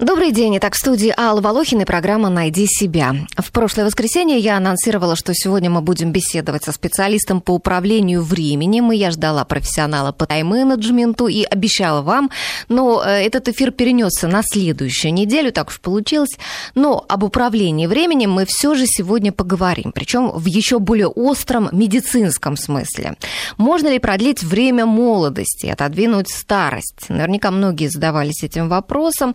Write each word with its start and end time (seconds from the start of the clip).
Добрый 0.00 0.32
день. 0.32 0.56
Итак, 0.56 0.76
в 0.76 0.78
студии 0.78 1.12
Алла 1.14 1.42
Волохина 1.42 1.82
и 1.82 1.84
программа 1.84 2.30
«Найди 2.30 2.64
себя». 2.66 3.14
В 3.36 3.52
прошлое 3.52 3.84
воскресенье 3.84 4.38
я 4.38 4.56
анонсировала, 4.56 5.14
что 5.14 5.34
сегодня 5.34 5.68
мы 5.68 5.82
будем 5.82 6.10
беседовать 6.10 6.64
со 6.64 6.72
специалистом 6.72 7.42
по 7.42 7.50
управлению 7.50 8.22
временем, 8.22 8.90
и 8.92 8.96
я 8.96 9.10
ждала 9.10 9.44
профессионала 9.44 10.12
по 10.12 10.24
тайм-менеджменту 10.24 11.26
и 11.26 11.42
обещала 11.44 12.00
вам, 12.00 12.30
но 12.70 13.02
э, 13.04 13.26
этот 13.26 13.48
эфир 13.48 13.72
перенесся 13.72 14.26
на 14.26 14.40
следующую 14.42 15.12
неделю, 15.12 15.52
так 15.52 15.68
уж 15.68 15.78
получилось. 15.78 16.38
Но 16.74 17.04
об 17.06 17.22
управлении 17.22 17.86
временем 17.86 18.30
мы 18.30 18.46
все 18.46 18.74
же 18.74 18.86
сегодня 18.86 19.32
поговорим, 19.32 19.92
причем 19.92 20.30
в 20.30 20.46
еще 20.46 20.78
более 20.78 21.08
остром 21.08 21.68
медицинском 21.72 22.56
смысле. 22.56 23.16
Можно 23.58 23.88
ли 23.88 23.98
продлить 23.98 24.42
время 24.42 24.86
молодости, 24.86 25.66
отодвинуть 25.66 26.30
старость? 26.30 27.10
Наверняка 27.10 27.50
многие 27.50 27.88
задавались 27.88 28.42
этим 28.42 28.70
вопросом. 28.70 29.34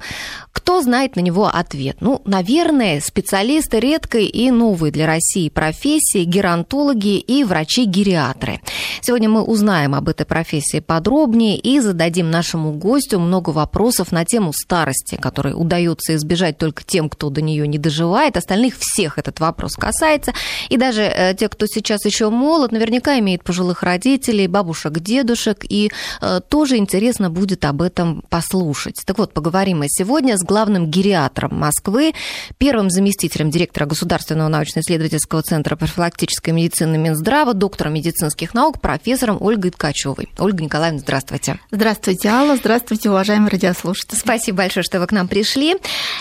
Кто 0.56 0.82
знает 0.82 1.18
на 1.18 1.20
него 1.20 1.48
ответ? 1.48 1.98
Ну, 2.00 2.22
наверное, 2.24 3.02
специалисты 3.02 3.82
редкой 3.82 4.26
и 4.26 4.52
новой 4.52 4.90
для 4.90 5.06
России 5.06 5.50
профессии, 5.50 6.24
геронтологи 6.24 7.18
и 7.18 7.44
врачи-гериатры. 7.44 8.62
Сегодня 9.02 9.28
мы 9.28 9.44
узнаем 9.44 9.94
об 9.94 10.08
этой 10.08 10.26
профессии 10.26 10.80
подробнее 10.80 11.58
и 11.58 11.82
зададим 11.82 12.32
нашему 12.32 12.72
гостю 12.72 13.20
много 13.20 13.50
вопросов 13.50 14.14
на 14.14 14.24
тему 14.24 14.54
старости, 14.54 15.16
которые 15.16 15.56
удается 15.56 16.16
избежать 16.16 16.58
только 16.58 16.86
тем, 16.86 17.10
кто 17.10 17.30
до 17.30 17.42
нее 17.42 17.68
не 17.68 17.78
доживает. 17.78 18.38
Остальных 18.38 18.76
всех 18.80 19.18
этот 19.18 19.42
вопрос 19.42 19.76
касается. 19.76 20.34
И 20.70 20.78
даже 20.78 21.02
э, 21.02 21.36
те, 21.38 21.50
кто 21.50 21.68
сейчас 21.68 22.06
еще 22.06 22.30
молод, 22.30 22.72
наверняка 22.72 23.20
имеет 23.20 23.44
пожилых 23.44 23.84
родителей, 23.84 24.48
бабушек, 24.48 25.00
дедушек, 25.00 25.66
и 25.68 25.92
э, 26.22 26.40
тоже 26.48 26.78
интересно 26.78 27.30
будет 27.30 27.66
об 27.66 27.82
этом 27.82 28.24
послушать. 28.30 29.02
Так 29.06 29.18
вот, 29.18 29.34
поговорим 29.34 29.80
мы 29.80 29.88
сегодня 29.90 30.38
с 30.38 30.45
главным 30.46 30.90
гериатром 30.90 31.58
Москвы, 31.58 32.14
первым 32.58 32.90
заместителем 32.90 33.50
директора 33.50 33.86
Государственного 33.86 34.48
научно-исследовательского 34.48 35.42
центра 35.42 35.76
профилактической 35.76 36.52
медицины 36.52 36.98
Минздрава, 36.98 37.54
доктором 37.54 37.94
медицинских 37.94 38.54
наук, 38.54 38.80
профессором 38.80 39.38
Ольгой 39.42 39.72
Ткачевой. 39.72 40.30
Ольга 40.38 40.64
Николаевна, 40.64 41.00
здравствуйте. 41.00 41.60
Здравствуйте, 41.72 42.30
Алла. 42.30 42.56
Здравствуйте, 42.56 43.10
уважаемые 43.10 43.50
радиослушатели. 43.50 44.18
Спасибо 44.18 44.60
большое, 44.60 44.84
что 44.84 45.00
вы 45.00 45.08
к 45.08 45.12
нам 45.12 45.28
пришли. 45.28 45.76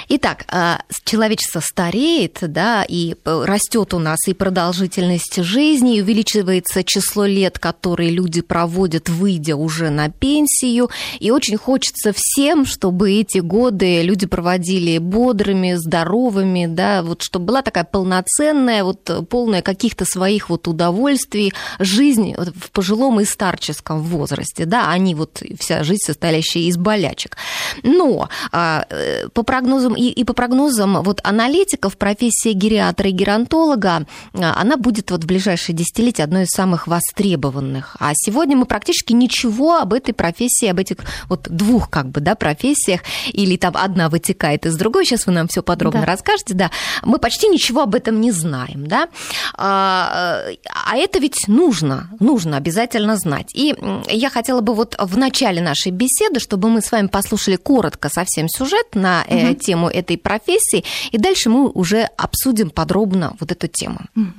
Итак, 0.08 0.44
а, 0.48 0.80
человечество 1.04 1.60
стареет, 1.60 2.38
да, 2.40 2.84
и 2.88 3.16
растет 3.24 3.94
у 3.94 3.98
нас 3.98 4.18
и 4.26 4.34
продолжительность 4.34 5.42
жизни, 5.42 5.96
и 5.96 6.02
увеличивается 6.02 6.84
число 6.84 7.26
лет, 7.26 7.58
которые 7.58 8.10
люди 8.10 8.40
проводят, 8.40 9.08
выйдя 9.08 9.56
уже 9.56 9.90
на 9.90 10.08
пенсию. 10.08 10.90
И 11.20 11.30
очень 11.30 11.56
хочется 11.56 12.12
всем, 12.14 12.64
чтобы 12.64 13.12
эти 13.12 13.38
годы 13.38 14.02
люди 14.02 14.13
проводили 14.22 14.98
бодрыми, 14.98 15.74
здоровыми, 15.74 16.66
да, 16.66 17.02
вот 17.02 17.22
чтобы 17.22 17.46
была 17.46 17.62
такая 17.62 17.84
полноценная, 17.84 18.84
вот 18.84 19.28
полная 19.28 19.62
каких-то 19.62 20.04
своих 20.04 20.48
вот 20.48 20.68
удовольствий 20.68 21.52
жизнь 21.78 22.34
в 22.36 22.70
пожилом 22.70 23.20
и 23.20 23.24
старческом 23.24 24.02
возрасте, 24.02 24.64
да, 24.64 24.90
они 24.90 25.14
вот 25.14 25.42
вся 25.58 25.82
жизнь 25.82 26.02
состоящая 26.04 26.60
из 26.60 26.76
болячек. 26.76 27.36
Но 27.82 28.28
а, 28.52 28.86
э, 28.88 29.28
по 29.28 29.42
прогнозам 29.42 29.94
и, 29.94 30.08
и 30.08 30.24
по 30.24 30.32
прогнозам 30.32 31.02
вот 31.02 31.20
аналитиков 31.24 31.96
профессия 31.96 32.52
гериатра 32.52 33.08
и 33.08 33.12
геронтолога, 33.12 34.06
а, 34.34 34.60
она 34.60 34.76
будет 34.76 35.10
вот 35.10 35.24
в 35.24 35.26
ближайшие 35.26 35.74
десятилетия 35.74 36.24
одной 36.24 36.44
из 36.44 36.50
самых 36.50 36.86
востребованных. 36.86 37.96
А 37.98 38.12
сегодня 38.14 38.56
мы 38.56 38.66
практически 38.66 39.12
ничего 39.12 39.78
об 39.78 39.92
этой 39.92 40.12
профессии, 40.12 40.68
об 40.68 40.78
этих 40.78 40.96
вот 41.28 41.48
двух 41.48 41.90
как 41.90 42.08
бы, 42.10 42.20
да, 42.20 42.34
профессиях 42.34 43.00
или 43.32 43.56
там 43.56 43.74
одна 43.76 44.03
одна 44.04 44.08
вытекает 44.08 44.66
из 44.66 44.76
другой, 44.76 45.04
сейчас 45.04 45.26
вы 45.26 45.32
нам 45.32 45.48
все 45.48 45.62
подробно 45.62 46.00
да. 46.00 46.06
расскажете, 46.06 46.54
да, 46.54 46.70
мы 47.02 47.18
почти 47.18 47.48
ничего 47.48 47.82
об 47.82 47.94
этом 47.94 48.20
не 48.20 48.32
знаем, 48.32 48.86
да, 48.86 49.08
а, 49.56 50.42
а 50.86 50.96
это 50.96 51.18
ведь 51.18 51.48
нужно, 51.48 52.08
нужно 52.20 52.56
обязательно 52.56 53.16
знать. 53.16 53.50
И 53.54 53.74
я 54.08 54.30
хотела 54.30 54.60
бы 54.60 54.74
вот 54.74 54.96
в 54.98 55.16
начале 55.16 55.60
нашей 55.60 55.92
беседы, 55.92 56.40
чтобы 56.40 56.68
мы 56.68 56.80
с 56.80 56.92
вами 56.92 57.08
послушали 57.08 57.56
коротко 57.56 58.08
совсем 58.08 58.48
сюжет 58.48 58.94
на 58.94 59.24
угу. 59.28 59.54
тему 59.54 59.88
этой 59.88 60.18
профессии, 60.18 60.84
и 61.10 61.18
дальше 61.18 61.50
мы 61.50 61.68
уже 61.70 62.08
обсудим 62.16 62.70
подробно 62.70 63.34
вот 63.40 63.52
эту 63.52 63.68
тему. 63.68 64.00
Угу. 64.16 64.32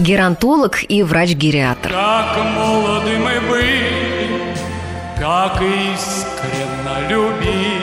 Геронтолог 0.00 0.90
и 0.90 1.02
врач-гериатр. 1.04 1.90
Как 1.90 2.36
молоды 2.56 3.16
мы 3.18 3.40
были, 3.48 4.56
как 5.18 5.62
искренно 5.62 7.08
любили, 7.08 7.73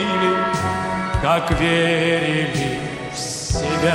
как 1.40 1.58
верили 1.58 2.78
в 3.14 3.18
себя. 3.18 3.94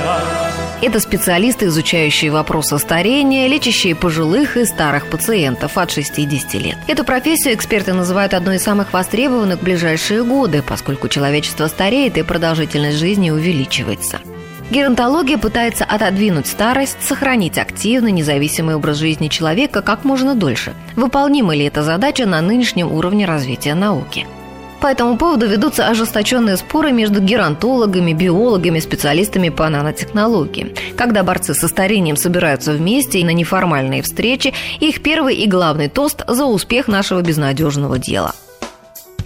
Это 0.80 1.00
специалисты, 1.00 1.66
изучающие 1.66 2.30
вопросы 2.30 2.78
старения, 2.78 3.48
лечащие 3.48 3.94
пожилых 3.94 4.56
и 4.56 4.64
старых 4.64 5.08
пациентов 5.08 5.76
от 5.76 5.90
60 5.90 6.54
лет. 6.54 6.76
Эту 6.86 7.04
профессию 7.04 7.54
эксперты 7.54 7.92
называют 7.92 8.34
одной 8.34 8.56
из 8.56 8.62
самых 8.62 8.92
востребованных 8.92 9.60
в 9.60 9.62
ближайшие 9.62 10.24
годы, 10.24 10.62
поскольку 10.62 11.08
человечество 11.08 11.66
стареет 11.66 12.16
и 12.16 12.22
продолжительность 12.22 12.98
жизни 12.98 13.30
увеличивается. 13.30 14.20
Геронтология 14.70 15.38
пытается 15.38 15.84
отодвинуть 15.84 16.46
старость, 16.46 16.98
сохранить 17.00 17.58
активный, 17.58 18.12
независимый 18.12 18.74
образ 18.74 18.98
жизни 18.98 19.28
человека 19.28 19.80
как 19.80 20.04
можно 20.04 20.34
дольше. 20.34 20.74
Выполнима 20.94 21.54
ли 21.56 21.64
эта 21.64 21.82
задача 21.82 22.26
на 22.26 22.40
нынешнем 22.40 22.92
уровне 22.92 23.24
развития 23.24 23.74
науки? 23.74 24.26
По 24.80 24.86
этому 24.86 25.16
поводу 25.16 25.46
ведутся 25.48 25.88
ожесточенные 25.88 26.56
споры 26.56 26.92
между 26.92 27.20
геронтологами, 27.20 28.12
биологами, 28.12 28.78
специалистами 28.78 29.48
по 29.48 29.68
нанотехнологии. 29.68 30.74
Когда 30.96 31.24
борцы 31.24 31.54
со 31.54 31.66
старением 31.66 32.16
собираются 32.16 32.72
вместе 32.72 33.18
и 33.20 33.24
на 33.24 33.32
неформальные 33.32 34.02
встречи, 34.02 34.54
их 34.78 35.02
первый 35.02 35.34
и 35.34 35.48
главный 35.48 35.88
тост 35.88 36.22
за 36.28 36.44
успех 36.44 36.86
нашего 36.86 37.22
безнадежного 37.22 37.98
дела– 37.98 38.34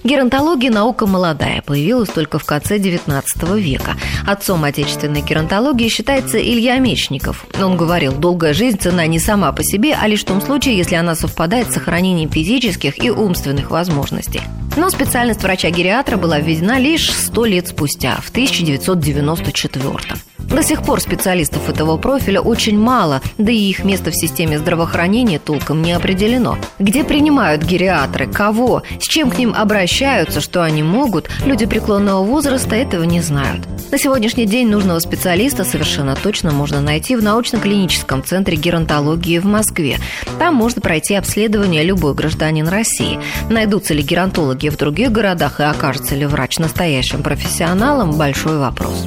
Геронтология– 0.04 0.70
наука 0.72 1.06
молодая, 1.06 1.62
появилась 1.62 2.08
только 2.08 2.40
в 2.40 2.44
конце 2.44 2.78
XIX 2.78 3.60
века. 3.60 3.96
Отцом 4.26 4.64
отечественной 4.64 5.22
геронтологии 5.22 5.88
считается 5.88 6.38
Илья 6.38 6.78
Мечников. 6.78 7.46
Он 7.60 7.76
говорил, 7.76 8.12
долгая 8.12 8.52
жизнь 8.52 8.78
цена 8.78 9.06
не 9.06 9.20
сама 9.20 9.52
по 9.52 9.62
себе, 9.62 9.96
а 10.00 10.08
лишь 10.08 10.22
в 10.22 10.26
том 10.26 10.40
случае, 10.40 10.76
если 10.76 10.96
она 10.96 11.14
совпадает 11.14 11.70
с 11.70 11.74
сохранением 11.74 12.30
физических 12.30 13.02
и 13.02 13.10
умственных 13.10 13.70
возможностей. 13.70 14.40
Но 14.76 14.90
специальность 14.90 15.42
врача-гериатра 15.42 16.16
была 16.16 16.40
введена 16.40 16.80
лишь 16.80 17.12
сто 17.12 17.44
лет 17.44 17.68
спустя, 17.68 18.16
в 18.22 18.30
1994 18.30 20.31
до 20.48 20.62
сих 20.62 20.82
пор 20.82 21.00
специалистов 21.00 21.68
этого 21.68 21.96
профиля 21.96 22.40
очень 22.40 22.78
мало, 22.78 23.20
да 23.38 23.50
и 23.50 23.56
их 23.56 23.84
место 23.84 24.10
в 24.10 24.16
системе 24.16 24.58
здравоохранения 24.58 25.38
толком 25.38 25.82
не 25.82 25.92
определено. 25.92 26.58
Где 26.78 27.04
принимают 27.04 27.62
гериатры, 27.62 28.26
кого, 28.26 28.82
с 29.00 29.04
чем 29.04 29.30
к 29.30 29.38
ним 29.38 29.54
обращаются, 29.56 30.40
что 30.40 30.62
они 30.62 30.82
могут, 30.82 31.28
люди 31.44 31.66
преклонного 31.66 32.24
возраста 32.24 32.76
этого 32.76 33.04
не 33.04 33.20
знают. 33.20 33.66
На 33.90 33.98
сегодняшний 33.98 34.46
день 34.46 34.68
нужного 34.68 34.98
специалиста 35.00 35.64
совершенно 35.64 36.16
точно 36.16 36.52
можно 36.52 36.80
найти 36.80 37.16
в 37.16 37.22
научно-клиническом 37.22 38.24
центре 38.24 38.56
геронтологии 38.56 39.38
в 39.38 39.44
Москве. 39.44 39.98
Там 40.38 40.54
можно 40.54 40.80
пройти 40.80 41.14
обследование 41.14 41.82
любой 41.82 42.14
гражданин 42.14 42.68
России. 42.68 43.18
Найдутся 43.50 43.94
ли 43.94 44.02
геронтологи 44.02 44.68
в 44.68 44.76
других 44.76 45.12
городах 45.12 45.60
и 45.60 45.64
окажется 45.64 46.14
ли 46.14 46.26
врач 46.26 46.58
настоящим 46.58 47.22
профессионалом– 47.22 48.12
большой 48.18 48.58
вопрос. 48.58 49.06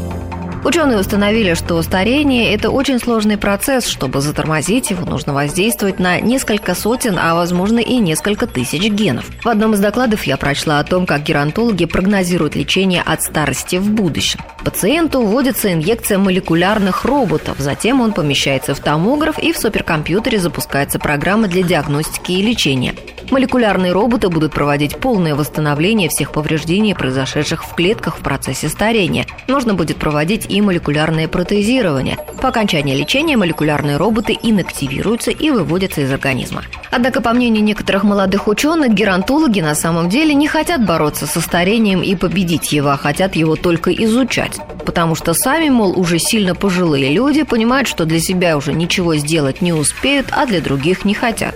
Ученые 0.66 0.98
установили, 0.98 1.54
что 1.54 1.80
старение– 1.84 2.52
это 2.56 2.72
очень 2.72 2.98
сложный 2.98 3.38
процесс. 3.38 3.86
Чтобы 3.86 4.20
затормозить 4.20 4.90
его, 4.90 5.06
нужно 5.06 5.32
воздействовать 5.32 6.00
на 6.00 6.20
несколько 6.20 6.74
сотен, 6.74 7.20
а 7.22 7.36
возможно 7.36 7.78
и 7.78 7.98
несколько 7.98 8.48
тысяч 8.48 8.82
генов. 8.90 9.30
В 9.44 9.48
одном 9.48 9.76
из 9.76 9.80
докладов 9.80 10.24
я 10.24 10.38
прочла 10.38 10.80
о 10.80 10.84
том, 10.84 11.06
как 11.06 11.22
геронтологи 11.22 11.86
прогнозируют 11.86 12.56
лечение 12.56 13.04
от 13.04 13.22
старости 13.22 13.76
в 13.76 13.92
будущем. 13.92 14.40
Пациенту 14.64 15.22
вводится 15.22 15.72
инъекция 15.72 16.18
молекулярных 16.18 17.06
роботов, 17.06 17.58
затем 17.60 18.02
он 18.02 18.12
помещается 18.12 18.74
в 18.74 18.80
томограф 18.80 19.38
и 19.38 19.54
в 19.54 19.60
суперкомпьютере 19.60 20.40
запускается 20.40 20.98
программа 20.98 21.48
для 21.48 21.62
диагностики 21.62 22.32
и 22.32 22.42
лечения. 22.42 22.96
Молекулярные 23.32 23.92
роботы 23.92 24.30
будут 24.30 24.54
проводить 24.54 24.98
полное 24.98 25.36
восстановление 25.36 26.10
всех 26.10 26.32
повреждений, 26.32 26.94
произошедших 26.94 27.66
в 27.66 27.74
клетках 27.74 28.18
в 28.18 28.22
процессе 28.22 28.70
старения. 28.70 29.26
Нужно 29.48 29.74
будет 29.74 29.98
проводить 29.98 30.46
и 30.50 30.62
молекулярное 30.62 31.28
протезирование. 31.28 32.18
По 32.42 32.50
окончании 32.50 32.96
лечения 32.96 33.36
молекулярные 33.36 33.98
роботы 33.98 34.38
инактивируются 34.42 35.32
и 35.32 35.50
выводятся 35.50 36.02
из 36.02 36.12
организма. 36.12 36.64
Однако, 36.92 37.22
по 37.22 37.34
мнению 37.34 37.64
некоторых 37.64 38.04
молодых 38.04 38.48
ученых, 38.48 38.94
геронтологи 38.94 39.60
на 39.60 39.76
самом 39.76 40.08
деле 40.10 40.34
не 40.34 40.48
хотят 40.48 40.86
бороться 40.86 41.26
со 41.26 41.42
старением 41.42 42.02
и 42.04 42.16
победить 42.16 42.72
его, 42.72 42.90
а 42.90 42.98
хотят 42.98 43.36
его 43.36 43.56
только 43.56 43.92
изучать. 43.92 44.60
Потому 44.86 45.16
что 45.16 45.34
сами, 45.34 45.70
мол, 45.70 46.00
уже 46.00 46.20
сильно 46.20 46.54
пожилые 46.54 47.12
люди 47.12 47.44
понимают, 47.44 47.88
что 47.88 48.06
для 48.06 48.20
себя 48.20 48.56
уже 48.56 48.72
ничего 48.72 49.16
сделать 49.16 49.62
не 49.62 49.74
успеют, 49.74 50.28
а 50.32 50.46
для 50.46 50.62
других 50.62 51.06
не 51.06 51.16
хотят. 51.16 51.56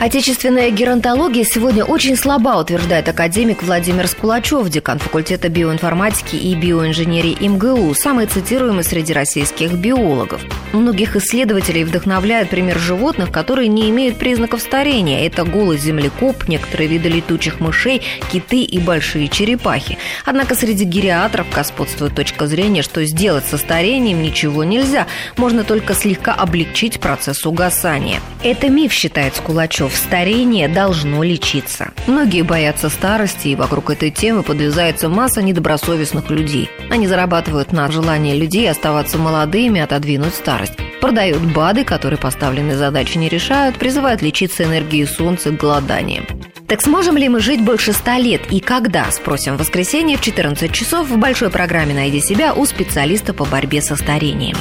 Отечественная 0.00 0.70
геронтология 0.70 1.44
сегодня 1.44 1.84
очень 1.84 2.16
слаба, 2.16 2.60
утверждает 2.60 3.08
академик 3.08 3.62
Владимир 3.62 4.08
Скулачев, 4.08 4.68
декан 4.68 4.98
факультета 4.98 5.48
биоинформатики 5.48 6.34
и 6.34 6.54
биоинженерии 6.54 7.38
МГУ, 7.48 7.94
самый 7.94 8.26
цитируемый 8.26 8.82
среди 8.84 9.12
российских 9.12 9.72
биологов. 9.72 10.42
Многих 10.72 11.14
исследователей 11.16 11.84
вдохновляет 11.84 12.50
пример 12.50 12.78
животных, 12.78 13.30
которые 13.30 13.68
не 13.68 13.88
имеют 13.90 14.18
признаков 14.18 14.60
старения. 14.60 15.26
Это 15.26 15.44
голый 15.44 15.78
землекоп, 15.78 16.48
некоторые 16.48 16.88
виды 16.88 17.08
летучих 17.08 17.60
мышей, 17.60 18.02
киты 18.32 18.62
и 18.62 18.80
большие 18.80 19.28
черепахи. 19.28 19.96
Однако 20.24 20.56
среди 20.56 20.84
гериатров 20.84 21.46
господствует 21.54 22.14
точка 22.14 22.46
зрения, 22.48 22.82
что 22.82 23.04
сделать 23.04 23.44
со 23.46 23.56
старением 23.56 24.22
ничего 24.22 24.64
нельзя, 24.64 25.06
можно 25.36 25.62
только 25.62 25.94
слегка 25.94 26.34
облегчить 26.34 26.98
процесс 26.98 27.46
угасания. 27.46 28.20
Это 28.42 28.68
миф, 28.68 28.92
считает 28.92 29.36
Скулачев 29.36 29.83
старение 29.92 30.68
должно 30.68 31.22
лечиться. 31.22 31.92
Многие 32.06 32.42
боятся 32.42 32.88
старости, 32.88 33.48
и 33.48 33.56
вокруг 33.56 33.90
этой 33.90 34.10
темы 34.10 34.42
подвязается 34.42 35.08
масса 35.08 35.42
недобросовестных 35.42 36.30
людей. 36.30 36.70
Они 36.90 37.06
зарабатывают 37.06 37.72
на 37.72 37.90
желание 37.90 38.36
людей 38.36 38.70
оставаться 38.70 39.18
молодыми, 39.18 39.80
отодвинуть 39.80 40.34
старость. 40.34 40.74
Продают 41.00 41.42
БАДы, 41.42 41.84
которые 41.84 42.18
поставленные 42.18 42.76
задачи 42.76 43.18
не 43.18 43.28
решают, 43.28 43.76
призывают 43.76 44.22
лечиться 44.22 44.64
энергией 44.64 45.06
солнца 45.06 45.50
голоданием. 45.50 46.26
Так 46.66 46.80
сможем 46.80 47.16
ли 47.16 47.28
мы 47.28 47.40
жить 47.40 47.60
больше 47.60 47.92
ста 47.92 48.18
лет 48.18 48.50
и 48.50 48.58
когда? 48.58 49.10
Спросим 49.10 49.56
в 49.56 49.60
воскресенье 49.60 50.16
в 50.16 50.22
14 50.22 50.72
часов 50.72 51.08
в 51.08 51.18
большой 51.18 51.50
программе 51.50 51.94
«Найди 51.94 52.20
себя» 52.20 52.54
у 52.54 52.64
специалиста 52.64 53.34
по 53.34 53.44
борьбе 53.44 53.82
со 53.82 53.96
старением. 53.96 54.56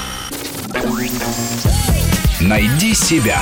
«Найди 2.41 2.93
себя» 2.93 3.41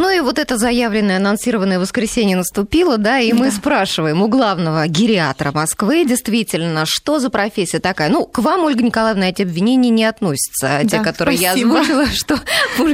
Ну 0.00 0.08
и 0.08 0.20
вот 0.20 0.38
это 0.38 0.56
заявленное, 0.56 1.18
анонсированное 1.18 1.78
воскресенье 1.78 2.34
наступило, 2.34 2.96
да, 2.96 3.18
и 3.18 3.34
мы 3.34 3.50
спрашиваем 3.50 4.22
у 4.22 4.28
главного 4.28 4.86
гериатра 4.86 5.52
Москвы, 5.52 6.06
действительно, 6.06 6.86
что 6.86 7.18
за 7.18 7.28
профессия 7.28 7.80
такая? 7.80 8.08
Ну, 8.08 8.24
к 8.24 8.38
вам, 8.38 8.64
Ольга 8.64 8.82
Николаевна, 8.82 9.28
эти 9.28 9.42
обвинения 9.42 9.90
не 9.90 10.06
относятся, 10.06 10.80
да, 10.82 10.84
те, 10.84 11.00
которые 11.00 11.36
спасибо. 11.36 11.74
я 11.74 11.80
озвучила, 11.82 12.06
что 12.14 12.40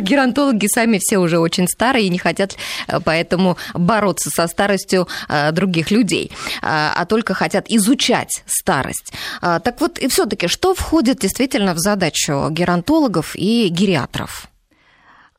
геронтологи 0.00 0.66
сами 0.66 0.98
все 1.00 1.18
уже 1.18 1.38
очень 1.38 1.68
старые 1.68 2.06
и 2.06 2.08
не 2.08 2.18
хотят 2.18 2.56
э, 2.88 2.98
поэтому 2.98 3.56
бороться 3.72 4.30
со 4.30 4.48
старостью 4.48 5.06
э, 5.28 5.52
других 5.52 5.92
людей, 5.92 6.32
а, 6.60 6.92
а 6.96 7.06
только 7.06 7.34
хотят 7.34 7.66
изучать 7.68 8.42
старость. 8.46 9.12
А, 9.40 9.60
так 9.60 9.80
вот, 9.80 10.00
и 10.00 10.08
все 10.08 10.26
таки 10.26 10.48
что 10.48 10.74
входит 10.74 11.20
действительно 11.20 11.74
в 11.74 11.78
задачу 11.78 12.48
геронтологов 12.50 13.36
и 13.36 13.68
гериатров? 13.68 14.48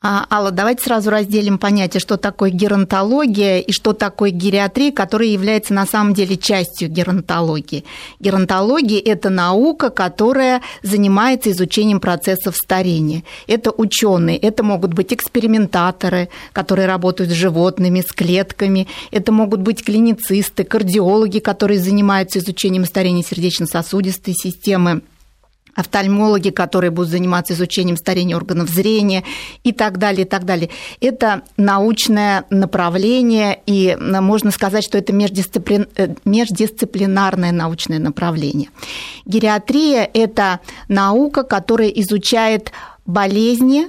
А, 0.00 0.26
Алла, 0.30 0.52
давайте 0.52 0.84
сразу 0.84 1.10
разделим 1.10 1.58
понятие, 1.58 2.00
что 2.00 2.16
такое 2.16 2.50
геронтология 2.50 3.58
и 3.58 3.72
что 3.72 3.92
такое 3.92 4.30
гериатрия, 4.30 4.92
которая 4.92 5.28
является 5.28 5.74
на 5.74 5.86
самом 5.86 6.14
деле 6.14 6.36
частью 6.36 6.88
геронтологии. 6.88 7.84
Геронтология– 8.20 9.02
это 9.04 9.28
наука, 9.28 9.90
которая 9.90 10.62
занимается 10.82 11.50
изучением 11.50 11.98
процессов 11.98 12.54
старения. 12.56 13.24
Это 13.48 13.72
ученые, 13.72 14.38
это 14.38 14.62
могут 14.62 14.94
быть 14.94 15.12
экспериментаторы, 15.12 16.28
которые 16.52 16.86
работают 16.86 17.30
с 17.30 17.34
животными, 17.34 18.00
с 18.00 18.12
клетками, 18.12 18.86
это 19.10 19.32
могут 19.32 19.60
быть 19.60 19.84
клиницисты, 19.84 20.62
кардиологи, 20.62 21.40
которые 21.40 21.80
занимаются 21.80 22.38
изучением 22.38 22.84
старения 22.84 23.24
сердечно-сосудистой 23.24 24.34
системы 24.34 25.02
офтальмологи, 25.78 26.50
которые 26.50 26.90
будут 26.90 27.10
заниматься 27.10 27.52
изучением 27.52 27.96
старения 27.96 28.36
органов 28.36 28.68
зрения 28.68 29.22
и 29.62 29.72
так 29.72 29.98
далее, 29.98 30.26
и 30.26 30.28
так 30.28 30.44
далее. 30.44 30.70
Это 31.00 31.42
научное 31.56 32.44
направление, 32.50 33.60
и 33.64 33.96
можно 34.00 34.50
сказать, 34.50 34.82
что 34.82 34.98
это 34.98 35.12
междисциплин... 35.12 35.86
Э, 35.96 36.14
междисциплинарное 36.24 37.52
научное 37.52 38.00
направление. 38.00 38.70
Гериатрия– 39.24 40.08
это 40.14 40.58
наука, 40.88 41.44
которая 41.44 41.88
изучает 41.88 42.72
болезни 43.06 43.86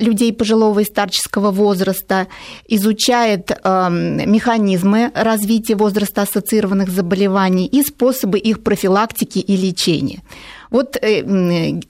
людей 0.00 0.32
пожилого 0.32 0.80
и 0.80 0.84
старческого 0.84 1.50
возраста, 1.50 2.28
изучает 2.68 3.50
механизмы 3.64 5.10
развития 5.14 5.74
возраста 5.74 6.22
ассоциированных 6.22 6.90
заболеваний 6.90 7.66
и 7.66 7.82
способы 7.82 8.38
их 8.38 8.62
профилактики 8.62 9.38
и 9.38 9.56
лечения. 9.56 10.22
Вот, 10.70 10.96
э, 11.00 11.22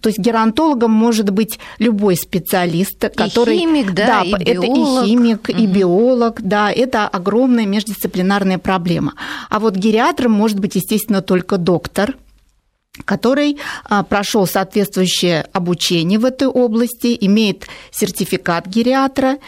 то 0.00 0.08
есть 0.08 0.18
геронтологом 0.18 0.90
может 0.90 1.30
быть 1.30 1.58
любой 1.78 2.16
специалист, 2.16 2.98
который... 3.14 3.56
И 3.56 3.60
химик, 3.60 3.94
да, 3.94 4.06
да 4.06 4.22
и 4.22 4.32
это 4.32 4.60
биолог. 4.62 5.04
и 5.04 5.08
химик, 5.08 5.48
угу. 5.48 5.58
и 5.58 5.66
биолог, 5.66 6.42
да, 6.42 6.70
это 6.70 7.08
огромная 7.08 7.66
междисциплинарная 7.66 8.58
проблема. 8.58 9.14
А 9.48 9.58
вот 9.58 9.76
гериатром 9.76 10.32
может 10.32 10.60
быть, 10.60 10.74
естественно, 10.74 11.22
только 11.22 11.58
доктор, 11.58 12.16
который 13.04 13.58
а, 13.84 14.02
прошел 14.02 14.46
соответствующее 14.46 15.46
обучение 15.52 16.18
в 16.18 16.24
этой 16.24 16.48
области, 16.48 17.16
имеет 17.20 17.66
сертификат 17.90 18.66
гериатра, 18.66 19.38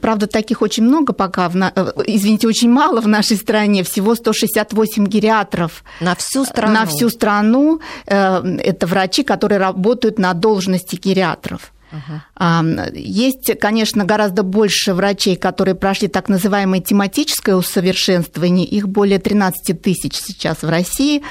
Правда, 0.00 0.28
таких 0.28 0.62
очень 0.62 0.84
много 0.84 1.12
пока, 1.12 1.48
в. 1.48 1.56
Э, 1.56 1.92
извините, 2.06 2.46
очень 2.46 2.70
мало 2.70 3.00
в 3.00 3.08
нашей 3.08 3.36
стране, 3.36 3.82
всего 3.82 4.14
168 4.14 5.06
гериатров. 5.06 5.82
На 6.00 6.14
всю 6.14 6.44
страну? 6.44 6.72
На 6.72 6.86
всю 6.86 7.10
страну. 7.10 7.80
Э, 8.06 8.42
это 8.58 8.86
врачи, 8.86 9.24
которые 9.24 9.58
работают 9.58 10.20
на 10.20 10.34
должности 10.34 10.94
гериатров. 10.94 11.72
Uh-huh. 11.92 12.96
Есть, 12.96 13.58
конечно, 13.60 14.06
гораздо 14.06 14.42
больше 14.42 14.94
врачей, 14.94 15.36
которые 15.36 15.74
прошли 15.74 16.08
так 16.08 16.28
называемое 16.30 16.80
тематическое 16.80 17.54
усовершенствование. 17.54 18.64
Их 18.64 18.88
более 18.88 19.18
13 19.18 19.82
тысяч 19.82 20.14
сейчас 20.14 20.62
в 20.62 20.70
России 20.70 21.22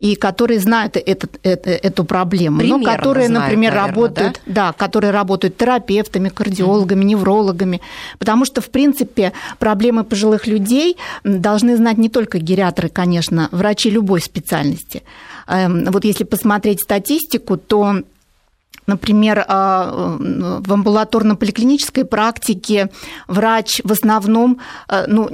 и 0.00 0.16
которые 0.16 0.58
знают 0.60 0.96
этот, 0.96 1.38
это, 1.42 1.70
эту 1.70 2.04
проблему, 2.04 2.58
Примерно 2.58 2.84
но 2.84 2.96
которые, 2.96 3.28
знают, 3.28 3.44
например, 3.44 3.72
наверное, 3.72 3.94
работают, 3.94 4.40
да? 4.46 4.68
да, 4.68 4.72
которые 4.72 5.10
работают 5.10 5.58
терапевтами, 5.58 6.30
кардиологами, 6.30 7.04
неврологами, 7.04 7.80
потому 8.18 8.46
что, 8.46 8.62
в 8.62 8.70
принципе, 8.70 9.32
проблемы 9.58 10.04
пожилых 10.04 10.46
людей 10.46 10.96
должны 11.22 11.76
знать 11.76 11.98
не 11.98 12.08
только 12.08 12.38
гериатры, 12.38 12.88
конечно, 12.88 13.48
врачи 13.52 13.90
любой 13.90 14.22
специальности. 14.22 15.02
Эм, 15.46 15.84
вот 15.90 16.04
если 16.04 16.24
посмотреть 16.24 16.80
статистику, 16.80 17.58
то 17.58 18.02
Например, 18.90 19.44
а, 19.46 20.16
в 20.18 20.72
амбулаторно-поликлинической 20.72 22.04
практике 22.04 22.90
врач 23.28 23.80
в 23.84 23.92
основном, 23.92 24.58
а, 24.88 25.04
ну, 25.06 25.28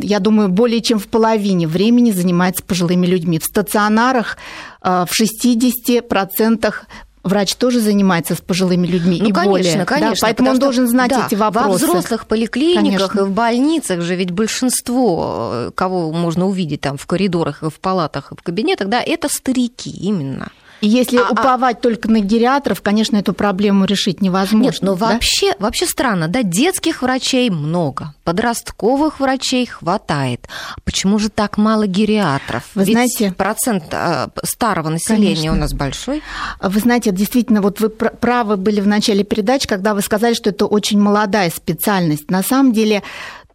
я 0.00 0.18
думаю, 0.18 0.48
более 0.48 0.80
чем 0.80 0.98
в 0.98 1.08
половине 1.08 1.68
времени 1.68 2.10
занимается 2.10 2.62
пожилыми 2.64 3.06
людьми. 3.06 3.38
В 3.38 3.44
стационарах 3.44 4.38
а, 4.80 5.04
в 5.04 5.10
60% 5.12 6.74
врач 7.22 7.54
тоже 7.56 7.80
занимается 7.80 8.34
с 8.34 8.40
пожилыми 8.40 8.86
людьми 8.86 9.18
ну, 9.20 9.28
и 9.28 9.32
конечно, 9.32 9.50
более. 9.50 9.84
Конечно, 9.84 10.14
да, 10.14 10.18
поэтому 10.20 10.50
он 10.50 10.58
должен 10.58 10.86
знать 10.86 11.10
да, 11.10 11.26
эти 11.26 11.34
вопросы. 11.34 11.68
Во 11.68 11.74
взрослых 11.74 12.26
поликлиниках 12.26 13.12
конечно. 13.12 13.20
и 13.20 13.24
в 13.24 13.30
больницах 13.30 14.00
же 14.02 14.14
ведь 14.14 14.30
большинство, 14.30 15.50
э, 15.52 15.70
кого 15.74 16.12
можно 16.12 16.46
увидеть 16.46 16.82
там 16.82 16.96
в 16.96 17.06
коридорах, 17.06 17.62
и 17.62 17.70
в 17.70 17.80
палатах, 17.80 18.32
и 18.32 18.36
в 18.36 18.42
кабинетах, 18.42 18.88
да, 18.88 19.02
это 19.02 19.28
старики 19.28 19.90
именно. 19.90 20.52
Если 20.86 21.18
а, 21.18 21.28
а 21.28 21.32
уповать 21.32 21.78
а... 21.78 21.80
только 21.80 22.10
на 22.10 22.20
гериатров, 22.20 22.82
конечно, 22.82 23.16
эту 23.16 23.32
проблему 23.32 23.84
решить 23.84 24.20
невозможно. 24.20 24.64
Нет, 24.64 24.78
но 24.82 24.94
да? 24.94 25.12
вообще, 25.12 25.54
вообще 25.58 25.86
странно, 25.86 26.28
да, 26.28 26.42
детских 26.42 27.02
врачей 27.02 27.50
много, 27.50 28.14
подростковых 28.24 29.20
врачей 29.20 29.66
хватает. 29.66 30.48
Почему 30.84 31.18
же 31.18 31.28
так 31.28 31.56
мало 31.56 31.86
гериатров? 31.86 32.64
Вы 32.74 32.84
Ведь 32.84 32.94
знаете, 32.94 33.32
процент 33.32 33.84
а, 33.92 34.30
старого 34.42 34.88
населения 34.88 35.34
конечно. 35.34 35.52
у 35.52 35.56
нас 35.56 35.72
большой. 35.72 36.22
Вы 36.60 36.80
знаете, 36.80 37.10
действительно, 37.10 37.62
вот 37.62 37.80
вы 37.80 37.88
правы 37.88 38.56
были 38.56 38.80
в 38.80 38.86
начале 38.86 39.24
передачи, 39.24 39.66
когда 39.66 39.94
вы 39.94 40.02
сказали, 40.02 40.34
что 40.34 40.50
это 40.50 40.66
очень 40.66 41.00
молодая 41.00 41.50
специальность. 41.50 42.30
На 42.30 42.42
самом 42.42 42.72
деле 42.72 43.02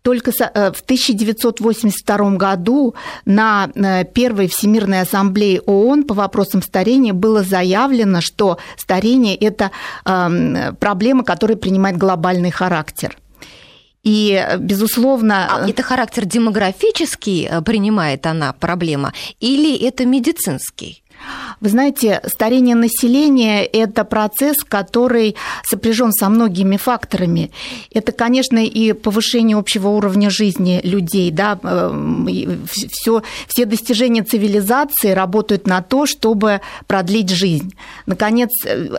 только 0.01 0.31
э, 0.31 0.71
в 0.71 0.81
1982 0.81 2.31
году 2.31 2.95
на 3.25 3.69
э, 3.73 4.05
Первой 4.05 4.47
Всемирной 4.47 5.01
Ассамблее 5.01 5.61
ООН 5.61 6.03
по 6.03 6.13
вопросам 6.13 6.61
старения 6.61 7.13
было 7.13 7.43
заявлено, 7.43 8.21
что 8.21 8.57
старение– 8.77 9.35
это 9.37 9.71
эм, 10.05 10.75
проблема, 10.79 11.23
которая 11.23 11.57
принимает 11.57 11.97
глобальный 11.97 12.51
характер. 12.51 13.17
И, 14.03 14.41
безусловно... 14.59 15.63
А 15.63 15.69
это 15.69 15.83
характер 15.83 16.25
демографический 16.25 17.47
э, 17.49 17.61
принимает 17.61 18.25
она 18.25 18.53
проблема 18.53 19.13
или 19.39 19.75
это 19.85 20.05
медицинский? 20.05 21.03
Вы 21.61 21.69
знаете, 21.69 22.21
старение 22.25 22.75
населения– 22.75 23.65
это 23.73 24.05
процесс, 24.05 24.57
который 24.63 25.35
сопряжен 25.63 26.11
со 26.11 26.29
многими 26.29 26.77
факторами. 26.77 27.51
Это, 27.93 28.11
конечно, 28.11 28.63
и 28.63 28.93
повышение 28.93 29.57
общего 29.57 29.89
уровня 29.89 30.29
жизни 30.29 30.79
людей. 30.83 31.31
Да? 31.31 31.59
Все, 32.67 33.23
все 33.47 33.65
достижения 33.65 34.23
цивилизации 34.23 35.11
работают 35.11 35.67
на 35.67 35.81
то, 35.81 36.05
чтобы 36.05 36.61
продлить 36.87 37.29
жизнь. 37.29 37.75
Наконец, 38.05 38.49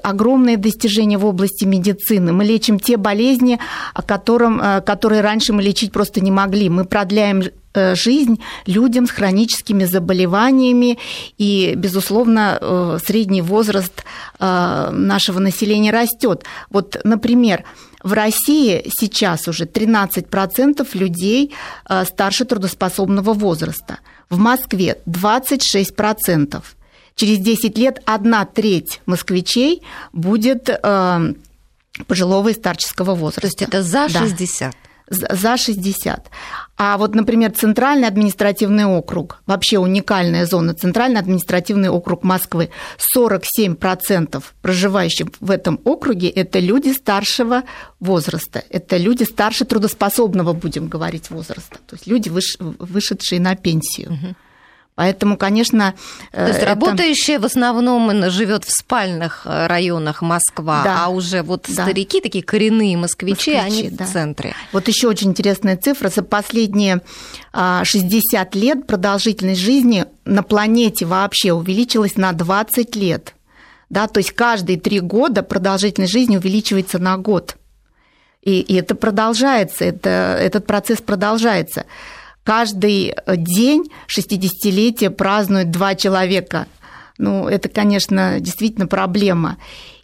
огромные 0.02 0.56
достижения 0.56 1.18
в 1.18 1.24
области 1.24 1.64
медицины. 1.64 2.32
Мы 2.32 2.44
лечим 2.44 2.78
те 2.78 2.96
болезни, 2.96 3.58
о 3.94 4.02
котором, 4.02 4.60
которые 4.84 5.22
раньше 5.22 5.52
мы 5.52 5.62
лечить 5.62 5.92
просто 5.92 6.20
не 6.20 6.30
могли. 6.30 6.68
Мы 6.68 6.84
продляем 6.84 7.40
Э, 7.40 7.59
жизнь 7.74 8.40
людям 8.66 9.06
с 9.06 9.10
хроническими 9.10 9.84
заболеваниями, 9.84 10.98
и, 11.38 11.74
безусловно, 11.76 12.58
э, 12.60 12.98
средний 13.04 13.42
возраст 13.42 14.04
э, 14.38 14.90
нашего 14.92 15.38
населения 15.38 15.92
растет. 15.92 16.44
Вот, 16.70 17.00
например, 17.04 17.64
в 18.02 18.12
России 18.12 18.82
сейчас 18.98 19.46
уже 19.46 19.64
13% 19.66 20.88
людей 20.94 21.52
старше 22.04 22.44
трудоспособного 22.44 23.34
возраста. 23.34 23.98
В 24.30 24.38
Москве 24.38 24.96
26%. 25.06 26.62
Через 27.14 27.38
10 27.38 27.76
лет 27.76 28.00
одна 28.06 28.46
треть 28.46 29.00
москвичей 29.04 29.82
будет 30.14 30.70
пожилого 32.06 32.48
и 32.48 32.54
старческого 32.54 33.14
возраста. 33.14 33.40
То 33.42 33.46
есть 33.48 33.62
это 33.62 33.82
за 33.82 34.08
60? 34.08 34.70
Да 34.70 34.76
за 35.10 35.56
60. 35.56 36.30
А 36.82 36.96
вот, 36.96 37.14
например, 37.14 37.52
Центральный 37.52 38.08
административный 38.08 38.86
округ, 38.86 39.42
вообще 39.44 39.78
уникальная 39.78 40.46
зона, 40.46 40.72
Центральный 40.72 41.20
административный 41.20 41.90
округ 41.90 42.24
Москвы, 42.24 42.70
47% 43.14 44.42
проживающих 44.62 45.26
в 45.40 45.50
этом 45.50 45.78
округе– 45.84 46.28
это 46.30 46.58
люди 46.58 46.94
старшего 46.94 47.64
возраста, 48.00 48.64
это 48.70 48.96
люди 48.96 49.24
старше 49.24 49.66
трудоспособного, 49.66 50.54
будем 50.54 50.88
говорить, 50.88 51.28
возраста, 51.28 51.76
то 51.86 51.96
есть 51.96 52.06
люди, 52.06 52.32
вышедшие 52.60 53.42
на 53.42 53.56
пенсию. 53.56 54.12
Угу. 54.12 54.34
Поэтому, 55.00 55.38
конечно... 55.38 55.94
То 56.30 56.46
есть 56.46 56.58
это... 56.58 56.66
работающие 56.66 57.38
в 57.38 57.46
основном 57.46 58.30
живет 58.30 58.66
в 58.66 58.70
спальных 58.70 59.46
э, 59.46 59.66
районах 59.66 60.20
Москва, 60.20 60.82
да. 60.84 61.06
а 61.06 61.08
уже 61.08 61.40
вот 61.40 61.64
да. 61.68 61.84
старики, 61.84 62.20
такие 62.20 62.44
коренные 62.44 62.98
москвичи, 62.98 63.52
москвичи 63.52 63.80
они 63.82 63.88
да. 63.88 64.04
в 64.04 64.12
центре. 64.12 64.54
Вот 64.72 64.88
еще 64.88 65.08
очень 65.08 65.30
интересная 65.30 65.78
цифра. 65.78 66.10
За 66.10 66.22
последние 66.22 67.00
60 67.54 68.34
а, 68.34 68.58
лет 68.58 68.86
продолжительность 68.86 69.62
жизни 69.62 70.04
на 70.26 70.42
планете 70.42 71.06
вообще 71.06 71.54
увеличилась 71.54 72.16
на 72.16 72.34
20 72.34 72.94
лет. 72.96 73.34
Да, 73.88 74.06
то 74.06 74.18
есть 74.18 74.32
каждые 74.32 74.78
три 74.78 75.00
года 75.00 75.42
продолжительность 75.42 76.12
жизни 76.12 76.36
увеличивается 76.36 76.98
на 76.98 77.16
год. 77.16 77.56
И, 78.42 78.60
и 78.60 78.74
это 78.74 78.94
продолжается, 78.94 79.82
это, 79.82 80.36
этот 80.38 80.66
процесс 80.66 81.00
продолжается 81.00 81.86
каждый 82.50 83.14
э, 83.14 83.36
день 83.36 83.92
60-летие 84.08 85.10
празднуют 85.10 85.70
два 85.70 85.94
человека. 85.94 86.66
Ну, 87.16 87.46
это, 87.46 87.68
конечно, 87.68 88.40
действительно 88.40 88.88
проблема. 88.88 89.56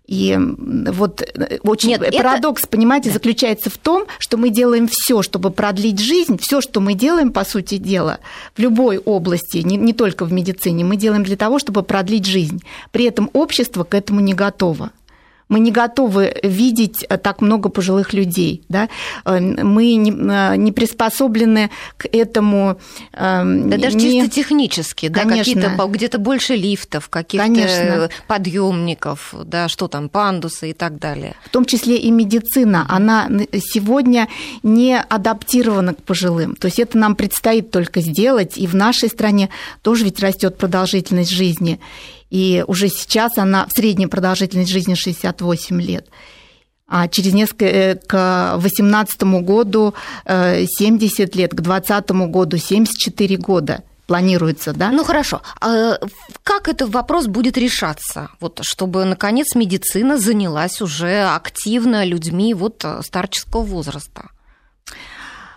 И 0.06 0.38
вот 0.38 1.22
э, 1.22 1.58
очень 1.64 1.88
Нет, 1.88 2.08
парадокс, 2.16 2.62
это... 2.62 2.68
понимаете, 2.68 3.10
заключается 3.10 3.68
в 3.68 3.76
том, 3.78 4.04
что 4.20 4.36
мы 4.36 4.50
делаем 4.50 4.86
все, 4.88 5.22
чтобы 5.22 5.50
продлить 5.50 5.98
жизнь, 5.98 6.38
все, 6.40 6.60
что 6.60 6.80
мы 6.80 6.94
делаем, 6.94 7.32
по 7.32 7.44
сути 7.44 7.78
дела, 7.78 8.20
в 8.56 8.60
любой 8.60 8.98
области, 8.98 9.58
не, 9.58 9.76
не 9.76 9.92
только 9.92 10.24
в 10.24 10.32
медицине, 10.32 10.84
мы 10.84 10.94
делаем 10.94 11.24
для 11.24 11.36
того, 11.36 11.58
чтобы 11.58 11.82
продлить 11.82 12.26
жизнь. 12.26 12.62
При 12.92 13.06
этом 13.06 13.28
общество 13.32 13.82
к 13.82 13.92
этому 13.92 14.20
не 14.20 14.34
готово 14.34 14.92
мы 15.48 15.60
не 15.60 15.70
готовы 15.70 16.34
видеть 16.42 17.04
э, 17.08 17.18
так 17.18 17.40
много 17.40 17.68
пожилых 17.68 18.12
людей, 18.12 18.62
да? 18.68 18.88
Э, 19.24 19.38
мы 19.40 19.94
не, 19.94 20.10
э, 20.10 20.56
не 20.56 20.72
приспособлены 20.72 21.70
к 21.96 22.06
этому. 22.06 22.78
Эм, 23.12 23.70
да 23.70 23.76
не... 23.76 23.82
даже 23.82 23.98
чисто 23.98 24.30
технически, 24.30 25.08
да, 25.08 25.24
какие-то 25.24 25.86
где-то 25.86 26.18
больше 26.18 26.56
лифтов, 26.56 27.08
каких-то 27.08 28.10
подъемников, 28.26 29.34
да, 29.44 29.68
что 29.68 29.88
там, 29.88 30.08
пандусы 30.08 30.70
и 30.70 30.72
так 30.72 30.98
далее. 30.98 31.34
В 31.44 31.50
том 31.50 31.64
числе 31.64 31.96
и 31.96 32.10
медицина, 32.10 32.86
она 32.88 33.28
сегодня 33.52 34.28
не 34.62 34.98
адаптирована 34.98 35.94
к 35.94 36.02
пожилым. 36.02 36.56
То 36.56 36.66
есть 36.66 36.80
это 36.80 36.98
нам 36.98 37.14
предстоит 37.14 37.70
только 37.70 38.00
сделать, 38.00 38.58
и 38.58 38.66
в 38.66 38.74
нашей 38.74 39.08
стране 39.08 39.48
тоже 39.82 40.04
ведь 40.04 40.20
растет 40.20 40.58
продолжительность 40.58 41.30
жизни 41.30 41.80
и 42.30 42.64
уже 42.66 42.88
сейчас 42.88 43.38
она 43.38 43.66
в 43.66 43.72
средней 43.72 44.06
продолжительность 44.06 44.70
жизни 44.70 44.94
68 44.94 45.80
лет. 45.80 46.08
А 46.88 47.08
через 47.08 47.32
несколько, 47.32 47.64
э, 47.66 47.94
к 47.96 48.58
2018 48.60 49.42
году 49.42 49.94
70 50.26 51.34
э, 51.34 51.38
лет, 51.38 51.50
к 51.52 51.60
2020 51.60 52.10
году 52.30 52.56
74 52.58 53.36
года 53.36 53.82
планируется, 54.06 54.72
да? 54.72 54.92
Ну 54.92 55.04
хорошо. 55.04 55.42
А 55.60 55.98
как 56.44 56.68
этот 56.68 56.90
вопрос 56.90 57.26
будет 57.26 57.58
решаться? 57.58 58.30
Вот, 58.40 58.60
чтобы, 58.62 59.04
наконец, 59.04 59.54
медицина 59.56 60.16
занялась 60.16 60.80
уже 60.80 61.24
активно 61.24 62.04
людьми 62.04 62.54
вот 62.54 62.84
э, 62.84 63.02
старческого 63.02 63.62
возраста. 63.62 64.30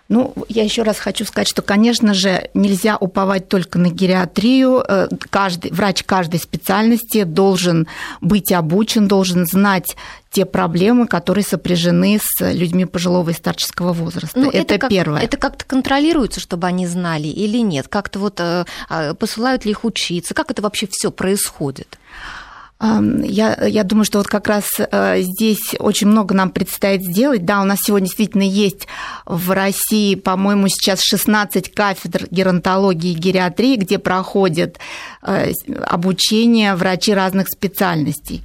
Ну, 0.09 0.33
я 0.47 0.63
еще 0.63 0.81
раз 0.81 0.97
хочу 0.97 1.23
сказать, 1.23 1.47
что, 1.47 1.61
конечно 1.61 2.15
же, 2.15 2.49
нельзя 2.55 2.97
уповать 2.97 3.47
только 3.47 3.77
на 3.77 3.91
гериатрию. 3.91 4.83
Э, 4.87 5.07
каждый, 5.29 5.71
врач 5.71 6.03
каждой 6.03 6.39
специальности 6.39 7.23
должен 7.23 7.87
быть 8.19 8.51
обучен, 8.51 9.07
должен 9.07 9.45
знать 9.45 9.95
те 10.31 10.45
проблемы, 10.45 11.07
которые 11.07 11.43
сопряжены 11.43 12.19
с 12.19 12.51
людьми 12.51 12.85
пожилого 12.85 13.29
и 13.29 13.33
старческого 13.33 13.93
возраста. 13.93 14.39
Ну, 14.39 14.49
это, 14.49 14.57
это 14.57 14.77
как, 14.79 14.89
первое. 14.89 15.21
Это 15.21 15.37
как-то 15.37 15.63
контролируется, 15.63 16.39
чтобы 16.39 16.65
они 16.65 16.87
знали 16.87 17.27
или 17.27 17.59
нет? 17.59 17.87
Как-то 17.87 18.17
вот 18.17 18.39
э, 18.39 18.65
а, 18.89 19.13
посылают 19.13 19.65
ли 19.65 19.71
их 19.71 19.83
учиться? 19.83 20.33
Как 20.33 20.49
это 20.49 20.63
вообще 20.63 20.87
все 20.89 21.11
происходит? 21.11 21.99
Я, 22.81 23.65
я 23.65 23.83
думаю, 23.83 24.05
что 24.05 24.19
вот 24.19 24.27
как 24.27 24.47
раз 24.47 24.69
э, 24.79 25.21
здесь 25.21 25.75
очень 25.79 26.07
много 26.07 26.33
нам 26.33 26.49
предстоит 26.49 27.03
сделать. 27.03 27.43
Да, 27.43 27.61
у 27.61 27.65
нас 27.65 27.79
сегодня 27.85 28.07
действительно 28.07 28.43
есть 28.43 28.87
в 29.25 29.51
России, 29.51 30.15
по-моему, 30.15 30.69
сейчас 30.69 31.01
16 31.01 31.73
кафедр 31.73 32.27
геронтологии 32.31 33.11
и 33.11 33.15
гериатрии, 33.15 33.75
где 33.75 33.99
проходят 33.99 34.77
э, 35.23 35.51
обучение 35.85 36.73
врачи 36.75 37.13
разных 37.13 37.49
специальностей. 37.49 38.43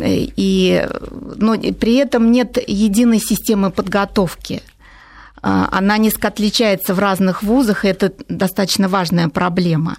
И, 0.00 0.88
но 1.36 1.54
при 1.58 1.96
этом 1.96 2.32
нет 2.32 2.56
единой 2.66 3.18
системы 3.18 3.70
подготовки. 3.70 4.62
Она 5.42 5.98
несколько 5.98 6.28
отличается 6.28 6.94
в 6.94 6.98
разных 6.98 7.42
вузах, 7.42 7.84
и 7.84 7.88
это 7.88 8.14
достаточно 8.30 8.88
важная 8.88 9.28
проблема. 9.28 9.98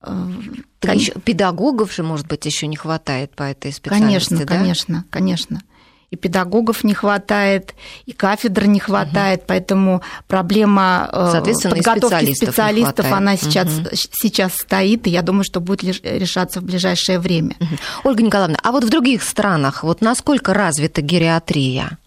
Так 0.00 0.94
еще 0.94 1.12
педагогов 1.12 1.92
же, 1.92 2.02
может 2.02 2.26
быть, 2.26 2.46
еще 2.46 2.66
не 2.66 2.76
хватает 2.76 3.34
по 3.34 3.42
этой 3.42 3.72
специальности, 3.72 4.30
Конечно, 4.30 4.38
да? 4.38 4.46
конечно, 4.46 5.04
конечно. 5.10 5.62
И 6.10 6.16
педагогов 6.16 6.82
не 6.82 6.92
хватает, 6.92 7.74
и 8.04 8.12
кафедр 8.12 8.66
не 8.66 8.80
хватает, 8.80 9.40
угу. 9.40 9.44
поэтому 9.48 10.02
проблема 10.26 11.08
э, 11.12 11.42
подготовки 11.42 12.00
специалистов, 12.00 12.48
специалистов 12.48 13.12
она 13.12 13.36
сейчас, 13.36 13.68
угу. 13.68 13.88
сейчас 13.92 14.54
стоит, 14.54 15.06
и 15.06 15.10
я 15.10 15.22
думаю, 15.22 15.44
что 15.44 15.60
будет 15.60 15.84
решаться 16.04 16.60
в 16.60 16.64
ближайшее 16.64 17.20
время. 17.20 17.54
Угу. 17.60 17.76
Ольга 18.04 18.22
Николаевна, 18.24 18.58
а 18.60 18.72
вот 18.72 18.82
в 18.82 18.90
других 18.90 19.22
странах 19.22 19.84
вот 19.84 20.00
насколько 20.00 20.52
развита 20.52 21.00
гериатрия? 21.00 21.99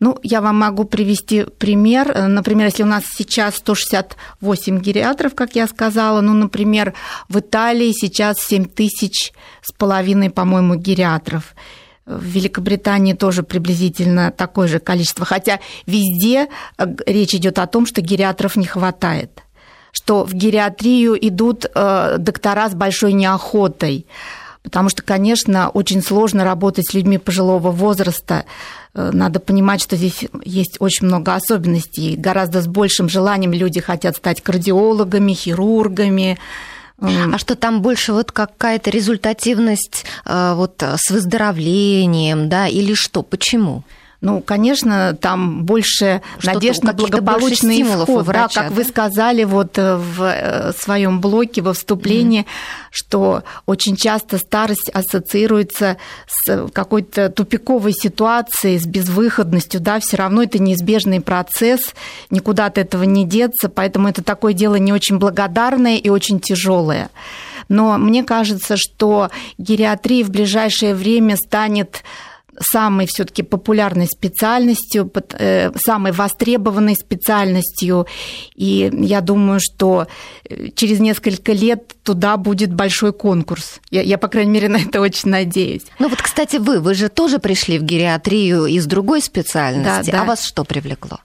Ну, 0.00 0.18
я 0.22 0.40
вам 0.40 0.58
могу 0.58 0.84
привести 0.84 1.44
пример. 1.44 2.28
Например, 2.28 2.66
если 2.66 2.82
у 2.82 2.86
нас 2.86 3.04
сейчас 3.16 3.56
168 3.56 4.80
гериатров, 4.80 5.34
как 5.34 5.54
я 5.54 5.66
сказала, 5.66 6.20
ну, 6.20 6.32
например, 6.32 6.94
в 7.28 7.38
Италии 7.38 7.92
сейчас 7.92 8.38
7 8.38 8.66
тысяч 8.66 9.32
с 9.62 9.72
половиной, 9.72 10.30
по-моему, 10.30 10.74
гериатров. 10.74 11.54
В 12.06 12.22
Великобритании 12.22 13.14
тоже 13.14 13.42
приблизительно 13.42 14.30
такое 14.30 14.68
же 14.68 14.78
количество. 14.78 15.24
Хотя 15.24 15.60
везде 15.86 16.48
э, 16.76 16.84
речь 17.06 17.34
идет 17.34 17.58
о 17.58 17.66
том, 17.66 17.86
что 17.86 18.02
гериатров 18.02 18.56
не 18.56 18.66
хватает 18.66 19.40
что 19.96 20.24
в 20.24 20.34
гериатрию 20.34 21.16
идут 21.28 21.66
э, 21.72 22.16
доктора 22.18 22.68
с 22.68 22.74
большой 22.74 23.12
неохотой, 23.12 24.06
потому 24.64 24.88
что, 24.88 25.02
конечно, 25.02 25.68
очень 25.68 26.02
сложно 26.02 26.42
работать 26.42 26.90
с 26.90 26.94
людьми 26.94 27.18
пожилого 27.18 27.70
возраста, 27.70 28.44
Э, 28.94 29.10
надо 29.12 29.40
понимать, 29.40 29.82
что 29.82 29.96
здесь 29.96 30.24
есть 30.44 30.76
очень 30.80 31.06
много 31.06 31.34
особенностей. 31.34 32.16
Гораздо 32.16 32.62
с 32.62 32.66
большим 32.66 33.08
желанием 33.08 33.52
люди 33.52 33.80
хотят 33.80 34.16
стать 34.16 34.40
кардиологами, 34.40 35.32
хирургами. 35.32 36.38
А 37.00 37.38
что 37.38 37.56
там 37.56 37.82
больше 37.82 38.12
вот 38.12 38.30
какая-то 38.30 38.88
результативность 38.88 40.04
э, 40.24 40.54
вот 40.54 40.80
с 40.80 41.10
выздоровлением, 41.10 42.48
да, 42.48 42.68
или 42.68 42.94
что? 42.94 43.22
Почему? 43.22 43.82
Ну, 44.24 44.40
конечно, 44.40 45.14
там 45.20 45.64
больше 45.64 46.22
надежд 46.42 46.82
на 46.82 46.94
благополучный 46.94 47.82
исход. 47.82 48.24
Врача, 48.24 48.48
да, 48.48 48.60
как 48.62 48.68
да? 48.70 48.74
вы 48.74 48.84
сказали 48.84 49.44
вот 49.44 49.76
э, 49.76 49.96
в 49.96 50.22
э, 50.22 50.72
своем 50.72 51.20
блоке 51.20 51.60
во 51.60 51.74
вступлении, 51.74 52.40
mm-hmm. 52.40 52.88
что 52.90 53.42
очень 53.66 53.96
часто 53.96 54.38
старость 54.38 54.88
ассоциируется 54.88 55.98
с 56.26 56.68
какой-то 56.72 57.28
тупиковой 57.28 57.92
ситуацией, 57.92 58.78
с 58.78 58.86
безвыходностью, 58.86 59.78
да, 59.82 60.00
все 60.00 60.16
равно 60.16 60.42
это 60.42 60.58
неизбежный 60.58 61.20
процесс, 61.20 61.94
никуда 62.30 62.64
от 62.64 62.78
этого 62.78 63.02
не 63.02 63.26
деться, 63.26 63.68
поэтому 63.68 64.08
это 64.08 64.24
такое 64.24 64.54
дело 64.54 64.76
не 64.76 64.94
очень 64.94 65.18
благодарное 65.18 65.98
и 65.98 66.08
очень 66.08 66.40
тяжелое. 66.40 67.10
Но 67.68 67.98
мне 67.98 68.24
кажется, 68.24 68.78
что 68.78 69.28
гериатрия 69.58 70.24
в 70.24 70.30
ближайшее 70.30 70.94
время 70.94 71.36
станет 71.36 72.02
самой 72.60 73.06
все-таки 73.06 73.42
популярной 73.42 74.06
специальностью, 74.06 75.10
э, 75.38 75.70
самой 75.76 76.12
востребованной 76.12 76.94
специальностью. 76.94 78.06
И 78.54 78.90
я 78.92 79.20
думаю, 79.20 79.60
что 79.62 80.06
э, 80.48 80.68
через 80.74 81.00
несколько 81.00 81.52
лет 81.52 81.94
туда 82.02 82.36
будет 82.36 82.72
большой 82.72 83.12
конкурс. 83.12 83.80
Я, 83.90 84.02
я, 84.02 84.18
по 84.18 84.28
крайней 84.28 84.52
мере, 84.52 84.68
на 84.74 84.78
это 84.78 85.00
очень 85.00 85.30
надеюсь. 85.30 85.86
Ну 85.98 86.08
вот, 86.08 86.20
кстати, 86.20 86.56
вы, 86.56 86.80
вы 86.80 86.94
же 86.94 87.08
тоже 87.08 87.38
пришли 87.38 87.78
в 87.78 87.82
гериатрию 87.82 88.66
из 88.66 88.86
другой 88.86 89.20
специальности. 89.20 90.10
Да, 90.10 90.18
да. 90.18 90.22
А 90.22 90.24
вас 90.24 90.44
что 90.44 90.64
привлекло? 90.64 91.20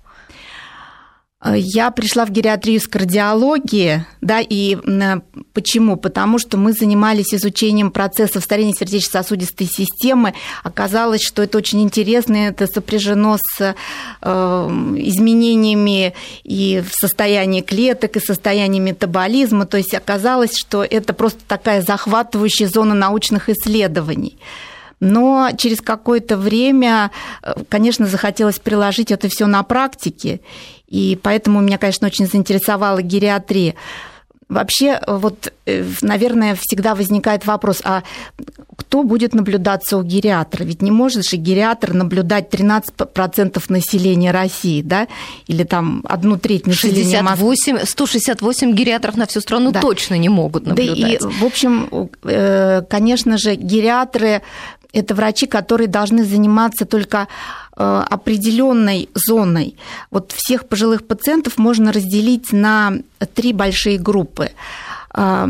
Э, 1.43 1.53
я 1.55 1.91
пришла 1.91 2.25
в 2.25 2.31
гериатрию 2.31 2.79
с 2.79 2.87
кардиологии, 2.87 4.05
да, 4.21 4.39
и 4.41 4.77
почему? 5.53 5.95
Потому 5.95 6.37
что 6.37 6.57
мы 6.57 6.73
занимались 6.73 7.33
изучением 7.33 7.91
процессов 7.91 8.43
старения 8.43 8.73
сердечно-сосудистой 8.73 9.67
системы. 9.67 10.33
Оказалось, 10.63 11.21
что 11.21 11.43
это 11.43 11.57
очень 11.57 11.81
интересно, 11.81 12.35
это 12.35 12.67
сопряжено 12.67 13.37
с 13.37 13.75
э, 14.21 14.31
изменениями 14.97 16.13
и 16.43 16.83
в 16.87 16.93
состоянии 16.93 17.61
клеток, 17.61 18.17
и 18.17 18.19
состоянии 18.19 18.79
метаболизма. 18.79 19.65
То 19.65 19.77
есть 19.77 19.93
оказалось, 19.93 20.55
что 20.55 20.83
это 20.83 21.13
просто 21.13 21.39
такая 21.47 21.81
захватывающая 21.81 22.67
зона 22.67 22.93
научных 22.93 23.49
исследований. 23.49 24.37
Но 24.99 25.49
через 25.57 25.81
какое-то 25.81 26.37
время, 26.37 27.11
э, 27.41 27.53
конечно, 27.69 28.05
захотелось 28.05 28.59
приложить 28.59 29.11
это 29.11 29.29
все 29.29 29.47
на 29.47 29.63
практике. 29.63 30.41
И 30.87 31.17
поэтому 31.21 31.61
меня, 31.61 31.77
конечно, 31.77 32.07
очень 32.07 32.27
заинтересовала 32.27 33.01
гериатрия. 33.01 33.75
Вообще, 34.49 34.99
вот, 35.05 35.53
э, 35.67 35.85
наверное, 36.01 36.57
всегда 36.59 36.95
возникает 36.95 37.45
вопрос, 37.45 37.81
а 37.83 38.01
кто 38.75 39.03
будет 39.03 39.35
наблюдаться 39.35 39.95
у 39.97 40.01
гериатра? 40.01 40.63
Ведь 40.63 40.81
не 40.81 40.89
может 40.89 41.23
же 41.23 41.37
гериатр 41.37 41.93
наблюдать 41.93 42.49
13% 42.49 43.69
населения 43.69 44.31
России, 44.31 44.81
да? 44.81 45.07
Или 45.45 45.63
там 45.63 46.03
одну 46.09 46.37
треть 46.37 46.65
населения 46.65 47.21
68, 47.21 47.73
Москвы. 47.73 47.85
168 47.85 48.73
гериатров 48.73 49.17
на 49.17 49.27
всю 49.27 49.39
страну 49.39 49.71
да. 49.71 49.81
точно 49.81 50.15
не 50.15 50.29
могут 50.29 50.65
наблюдать. 50.65 50.99
Да 50.99 51.07
и, 51.09 51.17
в 51.19 51.45
общем, 51.45 52.09
э, 52.23 52.81
конечно 52.89 53.37
же, 53.37 53.53
гериатры– 53.53 54.41
это 54.91 55.15
врачи, 55.15 55.45
которые 55.45 55.87
должны 55.87 56.23
заниматься 56.23 56.85
только 56.85 57.27
Э, 57.81 58.03
определенной 58.09 59.07
зоной. 59.13 59.77
Вот 60.11 60.33
всех 60.33 60.67
пожилых 60.67 61.07
пациентов 61.07 61.57
можно 61.57 61.93
разделить 61.93 62.51
на 62.51 62.91
три 63.33 63.53
большие 63.53 63.97
группы 63.97 64.51
э, 65.13 65.47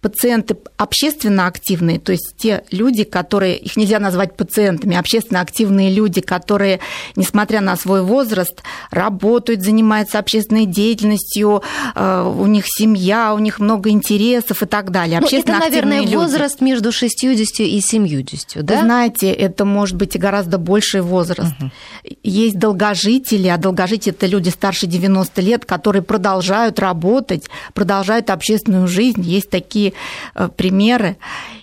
пациенты 0.00 0.56
общественно 0.76 1.46
активные, 1.46 1.98
то 1.98 2.12
есть 2.12 2.34
те 2.36 2.64
люди, 2.70 3.04
которые, 3.04 3.56
их 3.56 3.76
нельзя 3.76 3.98
назвать 3.98 4.36
пациентами, 4.36 4.96
общественно 4.96 5.40
активные 5.40 5.92
люди, 5.92 6.20
которые, 6.20 6.80
несмотря 7.16 7.60
на 7.60 7.76
свой 7.76 8.02
возраст, 8.02 8.62
работают, 8.90 9.62
занимаются 9.62 10.18
общественной 10.18 10.66
деятельностью, 10.66 11.62
э, 11.94 12.34
у 12.38 12.46
них 12.46 12.64
семья, 12.68 13.34
у 13.34 13.38
них 13.38 13.58
много 13.58 13.90
интересов 13.90 14.62
и 14.62 14.66
так 14.66 14.90
далее. 14.90 15.20
Ну, 15.20 15.28
это, 15.30 15.52
наверное, 15.52 16.02
люди. 16.02 16.14
возраст 16.14 16.60
между 16.60 16.92
60 16.92 17.60
и 17.60 17.80
70, 17.80 18.64
да? 18.64 18.74
Вы 18.74 18.80
знаете, 18.82 19.32
это 19.32 19.64
может 19.64 19.96
быть 19.96 20.14
и 20.14 20.18
гораздо 20.18 20.58
больший 20.58 21.00
возраст. 21.00 21.54
Угу. 21.58 21.70
Есть 22.22 22.58
долгожители, 22.58 23.48
а 23.48 23.56
долгожители– 23.56 24.14
это 24.16 24.26
люди 24.26 24.50
старше 24.50 24.86
90 24.86 25.40
лет, 25.40 25.64
которые 25.64 26.02
продолжают 26.02 26.78
работать, 26.78 27.48
продолжают 27.74 28.30
общественную 28.30 28.86
жизнь. 28.86 29.22
Есть 29.22 29.50
такие 29.50 29.85
Э, 30.34 30.48
примеры. 30.54 31.16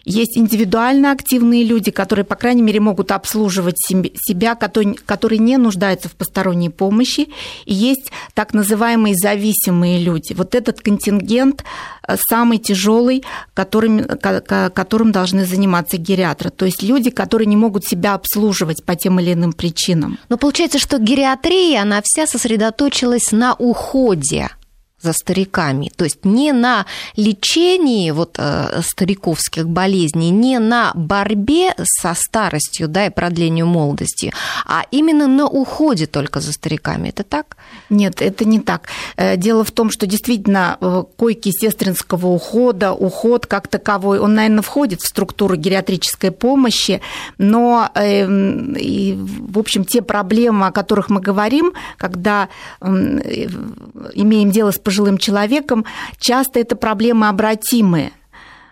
Есть 0.05 0.37
индивидуально 0.37 1.11
активные 1.11 1.63
люди, 1.63 1.91
которые, 1.91 2.25
по 2.25 2.35
крайней 2.35 2.61
мере, 2.61 2.79
могут 2.79 3.11
обслуживать 3.11 3.77
себя, 3.79 4.55
которые 4.55 5.39
не 5.39 5.57
нуждаются 5.57 6.09
в 6.09 6.13
посторонней 6.13 6.69
помощи. 6.69 7.29
И 7.65 7.73
есть 7.73 8.11
так 8.33 8.53
называемые 8.53 9.15
зависимые 9.15 9.99
люди. 9.99 10.33
Вот 10.33 10.55
этот 10.55 10.81
контингент 10.81 11.63
э, 12.07 12.17
самый 12.29 12.57
тяжелый, 12.57 13.23
которым, 13.53 14.05
которым 14.05 15.11
должны 15.11 15.45
заниматься 15.45 15.97
гериатры. 15.97 16.49
То 16.49 16.65
есть 16.65 16.83
люди, 16.83 17.09
которые 17.09 17.45
не 17.45 17.55
могут 17.55 17.85
себя 17.85 18.13
обслуживать 18.13 18.83
по 18.83 18.95
тем 18.95 19.19
или 19.19 19.33
иным 19.33 19.53
причинам. 19.53 20.17
Но 20.29 20.37
получается, 20.37 20.79
что 20.79 20.97
гериатрия, 20.97 21.81
она 21.81 22.01
вся 22.03 22.27
сосредоточилась 22.27 23.31
на 23.31 23.53
уходе 23.53 24.49
за 25.03 25.13
стариками. 25.13 25.91
То 25.95 26.05
есть 26.05 26.25
не 26.25 26.53
на 26.53 26.85
лечении 27.15 28.11
вот, 28.11 28.35
э, 28.39 28.81
стариковских 28.81 29.67
болезней, 29.67 30.31
не 30.31 30.59
на 30.59 30.91
борьбе 30.95 31.73
со 31.83 32.13
старостью 32.15 32.87
да, 32.87 33.05
и 33.05 33.09
продлению 33.09 33.67
молодости, 33.67 34.33
а 34.65 34.83
именно 34.91 35.27
на 35.27 35.47
уходе 35.47 36.07
только 36.07 36.39
за 36.39 36.53
стариками. 36.53 37.09
Это 37.09 37.23
так? 37.23 37.57
Нет, 37.89 38.21
это 38.21 38.45
не 38.45 38.59
так. 38.59 38.87
Э, 39.17 39.37
дело 39.37 39.63
в 39.63 39.71
том, 39.71 39.91
что 39.91 40.07
действительно 40.07 40.77
э, 40.79 41.03
койки 41.15 41.51
сестринского 41.51 42.27
ухода, 42.27 42.93
уход 42.93 43.45
как 43.45 43.67
таковой, 43.67 44.19
он, 44.19 44.35
наверное, 44.35 44.61
входит 44.61 45.01
в 45.01 45.07
структуру 45.07 45.55
гериатрической 45.55 46.31
помощи, 46.31 47.01
но, 47.37 47.89
э, 47.95 48.25
и, 48.77 49.17
в 49.17 49.59
общем, 49.59 49.85
те 49.85 50.01
проблемы, 50.01 50.67
о 50.67 50.71
которых 50.71 51.09
мы 51.09 51.21
говорим, 51.21 51.73
когда 51.97 52.49
э, 52.81 52.87
имеем 52.87 54.51
дело 54.51 54.71
с 54.71 54.79
пожилым 54.79 55.17
человеком, 55.17 55.85
часто 56.19 56.59
это 56.59 56.75
проблемы 56.75 57.27
обратимые. 57.27 58.11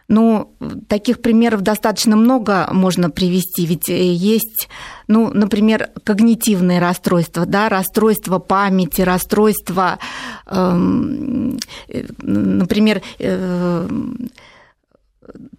Ну, 0.07 0.53
таких 0.87 1.21
примеров 1.21 1.61
достаточно 1.61 2.15
много 2.15 2.67
можно 2.71 3.09
привести, 3.09 3.65
ведь 3.65 3.89
э, 3.89 4.13
есть, 4.13 4.67
ну, 5.07 5.31
например, 5.33 5.89
когнитивные 6.03 6.79
расстройства, 6.79 7.45
да, 7.45 7.69
расстройства 7.69 8.39
памяти, 8.39 9.01
расстройства, 9.01 9.99
эм, 10.47 11.57
э, 11.87 12.03
например, 12.21 13.01
э, 13.19 13.87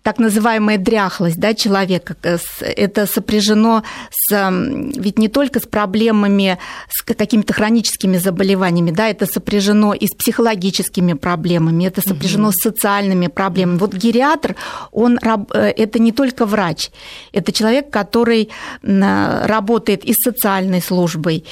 так 0.02 0.18
называемая 0.18 0.78
дряхлость 0.78 1.38
да, 1.38 1.54
человека, 1.54 2.16
это 2.60 3.06
сопряжено 3.06 3.84
с, 4.10 4.50
ведь 4.96 5.18
не 5.18 5.28
только 5.28 5.60
с 5.60 5.66
проблемами, 5.66 6.58
с 6.90 7.02
какими-то 7.02 7.52
хроническими 7.52 8.18
заболеваниями, 8.18 8.90
да, 8.90 9.08
это 9.08 9.26
сопряжено 9.26 9.94
и 9.94 10.06
с 10.06 10.14
психологическими 10.14 11.12
проблемами, 11.12 11.84
это 11.84 12.00
сопряжено 12.00 12.48
угу. 12.48 12.52
с 12.52 12.62
социальными 12.62 13.28
проблемами. 13.28 13.78
Вот 13.78 13.94
гериатр, 13.94 14.56
он, 14.90 15.18
э, 15.22 15.72
это 15.76 16.00
не 16.00 16.10
только 16.10 16.44
врач, 16.46 16.90
это 17.32 17.52
человек, 17.52 17.90
который 17.90 18.50
работает 18.82 20.04
и 20.04 20.12
с 20.12 20.16
социальной 20.24 20.82
службой, 20.82 21.44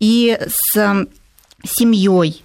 и 0.00 0.38
с 0.72 1.06
семьей, 1.64 2.42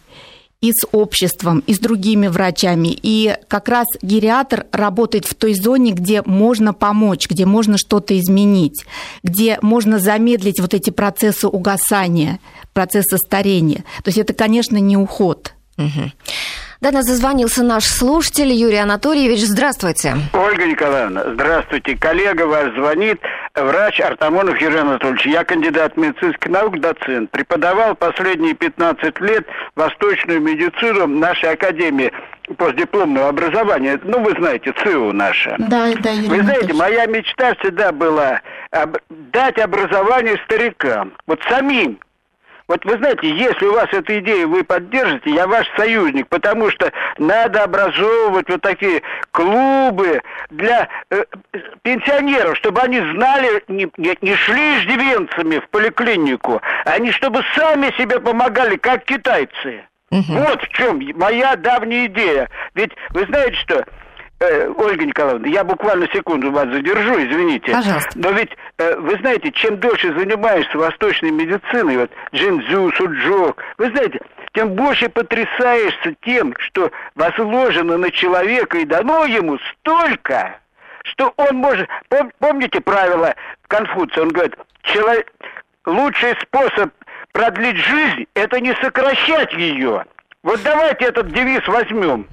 и 0.63 0.71
с 0.71 0.88
обществом, 0.93 1.62
и 1.67 1.73
с 1.73 1.80
другими 1.80 2.28
врачами. 2.28 2.97
И 3.04 3.36
как 3.49 3.67
раз 3.67 3.86
гериатр 4.02 4.65
работает 4.71 5.26
в 5.26 5.36
той 5.36 5.56
зоне, 5.56 5.91
где 5.91 6.21
можно 6.21 6.73
помочь, 6.73 7.28
где 7.28 7.45
можно 7.45 7.78
что-то 7.78 8.17
изменить, 8.17 8.86
где 9.23 9.60
можно 9.62 9.99
замедлить 9.99 10.62
вот 10.62 10.73
эти 10.73 10.89
процессы 10.89 11.49
угасания, 11.49 12.39
процессы 12.71 13.17
старения. 13.17 13.84
То 14.04 14.08
есть 14.08 14.17
это, 14.17 14.34
конечно, 14.34 14.78
не 14.78 14.95
уход. 14.95 15.54
Угу. 15.78 16.12
До 16.84 16.91
нас 16.91 17.06
зазвонился 17.06 17.63
наш 17.63 17.86
слушатель 17.86 18.52
Юрий 18.52 18.76
Анатольевич. 18.76 19.39
Здравствуйте. 19.39 20.15
Ольга 20.34 20.65
Николаевна, 20.65 21.24
здравствуйте. 21.34 21.96
Коллега 21.96 22.41
ваш 22.41 22.74
звонит, 22.74 23.22
врач 23.56 24.02
Артамонов 24.02 24.60
Юрий 24.60 24.80
Анатольевич. 24.80 25.26
Я 25.28 25.46
кандидат 25.46 25.96
медицинских 25.96 26.50
наук, 26.50 26.78
доцент. 26.82 27.32
Преподавал 27.32 27.96
последние 27.96 28.54
15 28.54 29.17
лет 29.22 29.48
восточную 29.78 30.41
медицину 30.41 31.06
в 31.06 31.08
нашей 31.08 31.54
академии 31.54 32.12
постдипломного 32.58 33.30
образования. 33.30 33.98
Ну, 34.04 34.22
вы 34.22 34.32
знаете, 34.38 34.74
ЦИУ 34.84 35.13
наша. 35.13 35.56
Да, 35.60 35.89
да, 36.02 36.12
Юрий 36.12 36.28
Вы 36.28 36.43
знаете, 36.43 36.74
моя 36.74 37.06
мечта 37.06 37.56
всегда 37.62 37.93
была 37.93 38.41
дать 39.32 39.58
образование 39.58 40.36
старикам. 40.48 41.13
Вот 41.28 41.39
самим 41.48 41.98
Вот 42.67 42.86
вы 42.86 42.97
знаете, 42.97 43.30
если 43.30 43.65
у 43.65 43.73
вас 43.73 43.88
эта 43.91 44.19
идея, 44.19 44.47
вы 44.47 44.63
поддержите, 44.63 45.32
я 45.32 45.47
ваш 45.47 45.67
союзник, 45.76 46.28
потому 46.30 46.69
что 46.71 46.91
надо 47.17 47.63
образовывать 47.63 48.49
вот 48.49 48.62
такие 48.62 49.02
клубы 49.32 50.21
для 50.49 50.88
э, 51.10 51.26
пенсионеров, 51.82 52.58
чтобы 52.58 52.82
они 52.82 52.99
знали, 52.99 53.63
не, 53.67 53.89
не, 53.97 54.17
не 54.21 54.36
шли 54.36 54.78
иждивенцами 54.78 55.60
в 55.60 55.69
поликлинику, 55.69 56.62
они 56.86 57.12
чтобы 57.12 57.43
сами 57.56 57.91
себе 57.97 58.19
помогали, 58.19 58.78
как 58.78 59.04
китайцы. 59.04 59.84
Угу. 60.12 60.23
Вот 60.28 60.62
в 60.62 60.67
чем 60.69 61.02
моя 61.15 61.56
давняя 61.56 62.06
идея. 62.06 62.49
Ведь 62.76 62.91
вы 63.10 63.26
знаете 63.26 63.56
что? 63.58 63.86
Э, 64.44 64.74
Ольга 64.76 65.06
Николаевна, 65.06 65.48
я 65.48 65.64
буквально 65.64 66.06
секунду 66.12 66.52
вас 66.52 66.68
задержу, 66.68 67.14
извините. 67.14 67.72
Пожалуйста. 67.72 68.12
Но 68.16 68.32
ведь, 68.32 68.50
э, 68.78 68.96
вы 68.98 69.16
знаете, 69.20 69.52
чем 69.54 69.78
дольше 69.78 70.14
занимаешься 70.20 70.78
восточной 70.78 71.32
медициной, 71.32 71.98
вот 71.98 72.12
джинзу, 72.36 72.92
суджок, 72.98 73.64
вы 73.78 73.88
знаете, 73.92 74.20
тем 74.54 74.72
больше 74.72 75.08
потрясаешься 75.08 76.14
тем, 76.26 76.54
что 76.58 76.92
возложено 77.16 77.98
на 77.98 78.12
человека 78.12 78.80
и 78.80 78.86
дано 78.86 79.26
ему 79.26 79.58
столько, 79.72 80.60
что 81.04 81.34
он 81.38 81.56
может... 81.56 81.88
Помните 82.40 82.82
правило 82.82 83.34
Конфуция? 83.70 84.24
Он 84.24 84.30
говорит, 84.30 84.58
человек... 84.82 85.32
лучший 85.86 86.36
способ 86.42 86.92
продлить 87.32 87.78
жизнь– 87.78 88.26
это 88.34 88.60
не 88.60 88.74
сокращать 88.76 89.54
ее, 89.54 90.06
вот 90.44 90.60
давайте 90.62 91.06
этот 91.06 91.34
девиз 91.34 91.66
возьмем. 91.68 92.28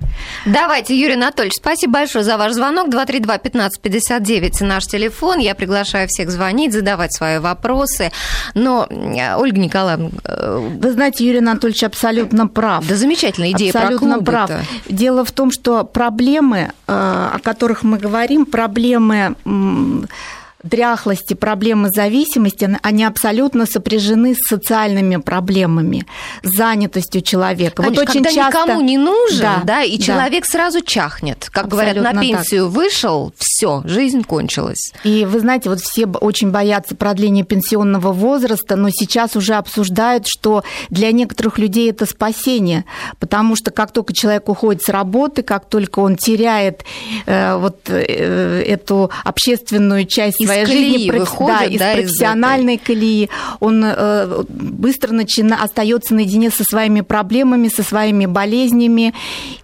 Давайте, 0.44 0.98
Юрий 0.98 1.14
Анатольевич, 1.14 1.54
спасибо 1.54 1.92
большое 1.94 2.24
за 2.24 2.36
ваш 2.36 2.52
звонок. 2.52 2.88
232-1559 2.88 4.64
наш 4.64 4.86
телефон. 4.86 5.38
Я 5.38 5.54
приглашаю 5.54 6.08
всех 6.08 6.28
звонить, 6.30 6.72
задавать 6.72 7.14
свои 7.14 7.38
вопросы. 7.38 8.10
Но, 8.54 8.86
э, 8.90 9.36
Ольга 9.36 9.60
Николаевна... 9.60 10.10
Э, 10.24 10.58
Вы 10.58 10.92
знаете, 10.92 11.24
Юрий 11.24 11.38
Анатольевич 11.38 11.84
абсолютно 11.84 12.48
прав. 12.48 12.84
Да 12.86 12.96
замечательная 12.96 13.52
идея 13.52 13.70
абсолютно 13.72 14.18
про 14.18 14.46
прав. 14.46 14.50
Дело 14.88 15.24
в 15.24 15.30
том, 15.30 15.52
что 15.52 15.84
проблемы, 15.84 16.72
э, 16.88 16.92
о 16.92 17.38
которых 17.42 17.84
мы 17.84 17.98
говорим, 17.98 18.44
проблемы 18.44 19.36
дряхлости, 20.62 21.34
проблемы 21.34 21.88
зависимости, 21.90 22.78
они 22.82 23.04
абсолютно 23.04 23.66
сопряжены 23.66 24.34
с 24.34 24.48
социальными 24.48 25.16
проблемами, 25.16 26.06
с 26.42 26.56
занятостью 26.56 27.22
человека. 27.22 27.82
Конечно, 27.82 28.00
вот 28.02 28.08
очень 28.10 28.24
когда 28.24 28.34
часто... 28.34 28.60
никому 28.60 28.80
не 28.80 28.98
нужен, 28.98 29.40
да, 29.40 29.62
да 29.64 29.82
и 29.82 29.96
да. 29.96 30.04
человек 30.04 30.44
сразу 30.44 30.82
чахнет. 30.82 31.48
Как 31.50 31.66
абсолютно 31.66 32.02
говорят, 32.02 32.14
на 32.14 32.20
пенсию 32.20 32.66
так. 32.66 32.74
вышел, 32.74 33.32
все, 33.38 33.82
жизнь 33.84 34.22
кончилась. 34.22 34.92
И 35.04 35.24
вы 35.24 35.40
знаете, 35.40 35.70
вот 35.70 35.80
все 35.80 36.06
очень 36.06 36.50
боятся 36.50 36.94
продления 36.94 37.44
пенсионного 37.44 38.12
возраста, 38.12 38.76
но 38.76 38.90
сейчас 38.90 39.36
уже 39.36 39.54
обсуждают, 39.54 40.26
что 40.26 40.62
для 40.90 41.12
некоторых 41.12 41.58
людей 41.58 41.90
это 41.90 42.06
спасение, 42.06 42.84
потому 43.18 43.56
что 43.56 43.70
как 43.70 43.92
только 43.92 44.12
человек 44.12 44.48
уходит 44.48 44.82
с 44.82 44.88
работы, 44.88 45.42
как 45.42 45.68
только 45.68 46.00
он 46.00 46.16
теряет 46.16 46.84
э, 47.26 47.56
вот 47.56 47.88
э, 47.88 48.62
эту 48.66 49.10
общественную 49.24 50.04
часть 50.06 50.40
своей 50.52 50.66
жизни, 50.66 51.10
выходит, 51.10 51.58
да, 51.58 51.64
из 51.64 51.78
да, 51.78 51.92
профессиональной 51.94 52.76
из 52.76 52.80
колеи, 52.82 53.30
он 53.60 53.82
э, 53.84 54.44
быстро 54.48 55.12
начина, 55.12 55.62
остается 55.62 56.14
наедине 56.14 56.50
со 56.50 56.64
своими 56.64 57.00
проблемами, 57.00 57.68
со 57.68 57.82
своими 57.82 58.26
болезнями, 58.26 59.14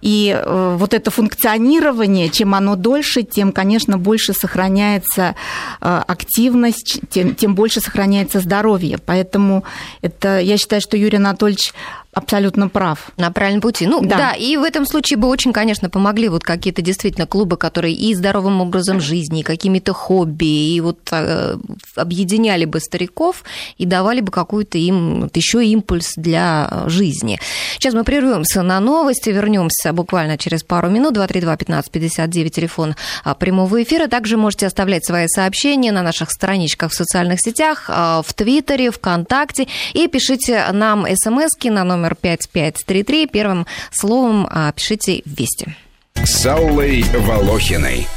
и 0.01 0.35
э, 0.37 0.75
вот 0.77 0.93
это 0.93 1.11
функционирование, 1.11 2.29
чем 2.29 2.55
оно 2.55 2.75
дольше, 2.75 3.23
тем, 3.23 3.51
конечно, 3.51 3.97
больше 3.97 4.33
сохраняется 4.33 5.35
э, 5.81 6.01
активность, 6.07 7.01
тем, 7.09 7.35
тем 7.35 7.55
больше 7.55 7.81
сохраняется 7.81 8.39
здоровье. 8.39 8.97
Поэтому 9.05 9.63
это, 10.01 10.39
я 10.39 10.57
считаю, 10.57 10.81
что 10.81 10.97
Юрий 10.97 11.17
Анатольевич 11.17 11.73
абсолютно 12.17 12.69
прав. 12.69 13.11
На 13.17 13.31
правильном 13.31 13.61
пути. 13.61 13.87
Ну 13.87 14.01
да. 14.01 14.17
да, 14.17 14.33
и 14.33 14.57
в 14.57 14.63
этом 14.63 14.85
случае 14.85 15.17
бы 15.17 15.27
очень, 15.27 15.53
конечно, 15.53 15.89
помогли 15.89 16.29
вот 16.29 16.43
какие-то 16.43 16.81
действительно 16.81 17.27
клубы, 17.27 17.57
которые 17.57 17.93
и 17.93 18.13
здоровым 18.15 18.61
образом 18.61 18.99
жизни, 18.99 19.41
и 19.41 19.43
какими-то 19.43 19.93
хобби, 19.93 20.73
и 20.75 20.81
вот 20.81 20.99
э, 21.11 21.57
объединяли 21.95 22.65
бы 22.65 22.79
стариков 22.79 23.43
и 23.77 23.85
давали 23.85 24.21
бы 24.21 24.31
какую-то 24.31 24.77
им 24.77 25.21
вот, 25.21 25.37
еще 25.37 25.65
импульс 25.65 26.13
для 26.15 26.83
жизни. 26.87 27.39
Сейчас 27.73 27.93
мы 27.93 28.03
прервемся 28.03 28.63
на 28.63 28.79
новости, 28.79 29.29
вернемся 29.29 29.93
буквально 29.93 30.37
через 30.37 30.63
пару 30.63 30.89
минут. 30.89 31.17
232-1559, 31.17 32.49
телефон 32.49 32.95
а, 33.23 33.33
прямого 33.35 33.81
эфира. 33.83 34.07
Также 34.07 34.37
можете 34.37 34.67
оставлять 34.67 35.05
свои 35.05 35.27
сообщения 35.27 35.91
на 35.91 36.01
наших 36.01 36.31
страничках 36.31 36.91
в 36.91 36.95
социальных 36.95 37.39
сетях, 37.41 37.85
а, 37.87 38.21
в 38.21 38.33
Твиттере, 38.33 38.91
ВКонтакте, 38.91 39.67
и 39.93 40.07
пишите 40.07 40.65
нам 40.71 41.05
смс 41.15 41.51
на 41.63 41.83
номер 41.83 42.06
номер 42.07 42.15
5533. 42.15 43.27
Первым 43.27 43.65
словом 43.91 44.47
а, 44.49 44.71
пишите 44.71 45.21
«Вести». 45.25 45.75
С 46.15 46.45
Аллой 46.45 47.03
Волохиной. 47.03 48.07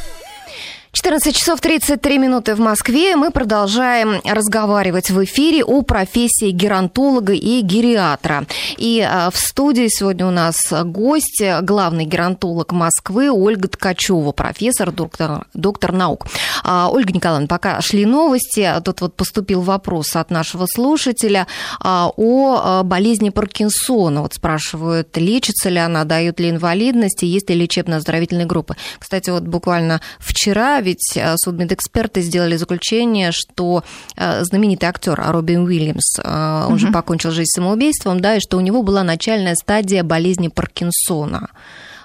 14 0.92 1.36
часов 1.36 1.60
33 1.60 2.18
минуты 2.18 2.56
в 2.56 2.58
Москве. 2.58 3.14
Мы 3.14 3.30
продолжаем 3.30 4.20
разговаривать 4.24 5.10
в 5.10 5.22
эфире 5.22 5.62
о 5.62 5.82
профессии 5.82 6.50
геронтолога 6.50 7.32
и 7.32 7.60
гериатра. 7.60 8.44
И 8.76 9.00
а, 9.00 9.30
в 9.30 9.36
студии 9.36 9.86
сегодня 9.88 10.26
у 10.26 10.32
нас 10.32 10.56
гость, 10.84 11.40
главный 11.62 12.06
геронтолог 12.06 12.72
Москвы 12.72 13.30
Ольга 13.30 13.68
Ткачева, 13.68 14.32
профессор, 14.32 14.90
доктор, 14.90 15.46
доктор 15.54 15.92
наук. 15.92 16.26
А, 16.64 16.88
Ольга 16.90 17.12
Николаевна, 17.12 17.46
пока 17.46 17.80
шли 17.80 18.04
новости, 18.04 18.68
тут 18.84 19.00
вот 19.00 19.14
поступил 19.14 19.60
вопрос 19.60 20.16
от 20.16 20.32
нашего 20.32 20.66
слушателя 20.66 21.46
а, 21.78 22.10
о 22.16 22.82
болезни 22.82 23.30
Паркинсона. 23.30 24.22
Вот 24.22 24.34
спрашивают, 24.34 25.16
лечится 25.16 25.68
ли 25.68 25.78
она, 25.78 26.04
дают 26.04 26.40
ли 26.40 26.50
инвалидность, 26.50 27.22
и 27.22 27.28
есть 27.28 27.48
ли 27.48 27.54
лечебно-оздоровительные 27.54 28.46
группы. 28.46 28.74
Кстати, 28.98 29.30
вот 29.30 29.44
буквально 29.44 30.00
вчера 30.18 30.79
ведь 30.80 31.16
э, 31.16 31.34
судмедэксперты 31.36 32.20
сделали 32.22 32.56
заключение, 32.56 33.32
что 33.32 33.84
э, 34.16 34.44
знаменитый 34.44 34.88
актер 34.88 35.14
Робин 35.14 35.64
Уильямс, 35.64 36.18
э, 36.18 36.64
он 36.66 36.72
угу. 36.72 36.78
же 36.78 36.92
покончил 36.92 37.30
жизнь 37.30 37.50
самоубийством, 37.54 38.20
да, 38.20 38.36
и 38.36 38.40
что 38.40 38.56
у 38.56 38.60
него 38.60 38.82
была 38.82 39.02
начальная 39.02 39.54
стадия 39.54 40.02
болезни 40.02 40.48
Паркинсона. 40.48 41.50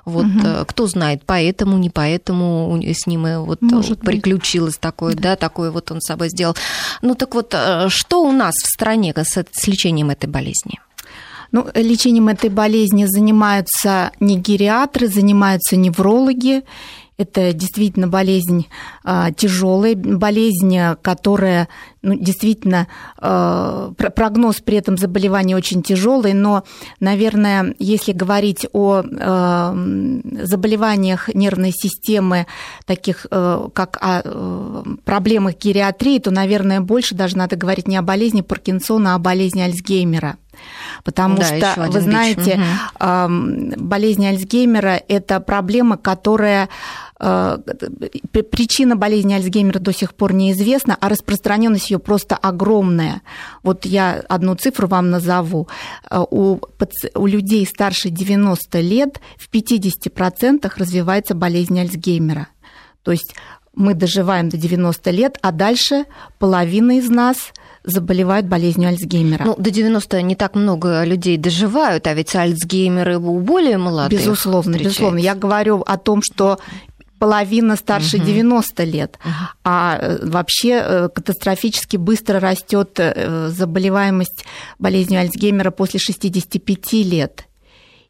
Вот 0.05 0.25
угу. 0.25 0.65
кто 0.67 0.85
знает, 0.85 1.23
поэтому, 1.25 1.79
не 1.79 1.89
поэтому 1.89 2.79
с 2.79 3.07
ним 3.07 3.43
вот 3.43 3.63
Может 3.63 4.01
приключилось 4.01 4.75
быть. 4.75 4.81
такое, 4.81 5.15
да. 5.15 5.21
да, 5.21 5.35
такое 5.35 5.71
вот 5.71 5.89
он 5.89 5.99
с 5.99 6.05
собой 6.05 6.29
сделал. 6.29 6.55
Ну 7.01 7.15
так 7.15 7.33
вот, 7.33 7.55
что 7.87 8.21
у 8.21 8.31
нас 8.31 8.53
в 8.53 8.67
стране 8.67 9.15
с, 9.17 9.43
с 9.51 9.67
лечением 9.67 10.11
этой 10.11 10.27
болезни? 10.27 10.79
Ну, 11.51 11.67
лечением 11.73 12.27
этой 12.27 12.49
болезни 12.49 13.05
занимаются 13.05 14.11
не 14.19 14.37
гериатры, 14.37 15.07
занимаются 15.07 15.75
неврологи. 15.75 16.63
Это 17.17 17.53
действительно 17.53 18.07
болезнь 18.07 18.67
э, 19.05 19.27
тяжелая, 19.37 19.95
болезнь, 19.95 20.77
которая 21.01 21.69
ну, 22.01 22.13
действительно 22.13 22.87
э, 23.21 23.91
прогноз 23.97 24.57
при 24.61 24.77
этом 24.77 24.97
заболевания 24.97 25.55
очень 25.55 25.81
тяжелый, 25.81 26.33
но, 26.33 26.63
наверное, 26.99 27.73
если 27.79 28.11
говорить 28.11 28.67
о 28.73 29.01
э, 29.01 30.43
заболеваниях 30.43 31.33
нервной 31.33 31.71
системы, 31.71 32.47
таких 32.85 33.25
как 33.29 33.97
о 34.01 34.83
проблемах 35.03 35.55
гериатрии, 35.57 36.19
то, 36.19 36.31
наверное, 36.31 36.81
больше 36.81 37.15
даже 37.15 37.37
надо 37.37 37.55
говорить 37.55 37.87
не 37.87 37.97
о 37.97 38.01
болезни 38.01 38.41
Паркинсона, 38.41 39.13
а 39.13 39.15
о 39.15 39.19
болезни 39.19 39.61
Альцгеймера. 39.61 40.37
Потому 41.03 41.37
да, 41.37 41.73
что, 41.73 41.87
вы 41.89 42.01
знаете, 42.01 42.59
угу. 42.99 43.73
болезнь 43.77 44.25
Альцгеймера– 44.25 45.01
это 45.07 45.39
проблема, 45.39 45.97
которая 45.97 46.69
Э, 47.17 47.57
причина 48.51 48.95
болезни 48.95 49.33
Альцгеймера 49.33 49.79
до 49.79 49.93
сих 49.93 50.13
пор 50.13 50.33
неизвестна, 50.33 50.97
а 50.99 51.07
распространенность 51.07 51.89
ее 51.89 51.99
просто 51.99 52.35
огромная. 52.35 53.21
Вот 53.63 53.85
я 53.85 54.23
одну 54.27 54.55
цифру 54.55 54.87
вам 54.87 55.09
назову. 55.09 55.67
Э, 56.09 56.23
у, 56.29 56.59
у 57.15 57.25
людей 57.25 57.65
старше 57.65 58.09
90 58.09 58.79
лет 58.81 59.21
в 59.37 59.49
50% 59.49 60.71
развивается 60.75 61.35
болезнь 61.35 61.79
Альцгеймера. 61.79 62.47
То 63.03 63.11
есть 63.11 63.35
мы 63.73 63.93
доживаем 63.93 64.49
до 64.49 64.57
90 64.57 65.11
лет, 65.11 65.37
а 65.41 65.51
дальше 65.51 66.05
половина 66.37 66.97
из 66.97 67.09
нас 67.09 67.53
заболевают 67.85 68.47
болезнью 68.47 68.89
Альцгеймера. 68.89 69.43
Ну, 69.45 69.55
до 69.57 69.71
90 69.71 70.21
не 70.21 70.35
так 70.35 70.55
много 70.55 71.03
людей 71.03 71.37
доживают, 71.37 72.07
а 72.07 72.13
ведь 72.13 72.35
Альцгеймеры 72.35 73.17
у 73.17 73.39
более 73.39 73.77
молодых 73.77 74.19
Безусловно, 74.19 74.77
безусловно. 74.77 75.19
Я 75.19 75.35
говорю 75.35 75.81
о 75.85 75.97
том, 75.97 76.21
что 76.23 76.59
половина 77.19 77.75
старше 77.75 78.17
угу. 78.17 78.25
90 78.25 78.83
лет. 78.83 79.19
Угу. 79.23 79.33
А 79.63 79.97
э, 79.99 80.17
вообще 80.21 80.81
э, 80.83 81.09
катастрофически 81.13 81.97
быстро 81.97 82.39
растет 82.39 82.91
э, 82.97 83.49
заболеваемость 83.49 84.45
болезнью 84.79 85.21
Альцгеймера 85.21 85.71
после 85.71 85.99
65 85.99 86.93
лет. 86.93 87.47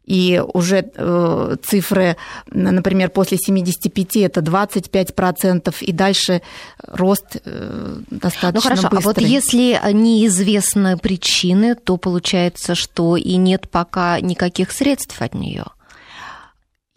И 0.06 0.42
уже 0.54 0.90
э, 0.94 1.56
цифры, 1.64 2.16
например, 2.50 3.10
после 3.10 3.38
75 3.38 4.16
это 4.16 4.40
25%, 4.40 5.74
и 5.80 5.92
дальше 5.92 6.42
рост 6.86 7.36
э, 7.44 7.96
достаточно 8.10 8.52
ну, 8.52 8.60
хорошо, 8.60 8.88
быстрый. 8.88 8.98
А 8.98 9.04
вот 9.04 9.20
если 9.20 9.92
неизвестны 9.92 10.96
причины, 10.96 11.74
то 11.74 11.96
получается, 11.96 12.74
что 12.74 13.16
и 13.16 13.36
нет 13.36 13.68
пока 13.68 14.20
никаких 14.20 14.70
средств 14.70 15.20
от 15.20 15.34
нее. 15.34 15.64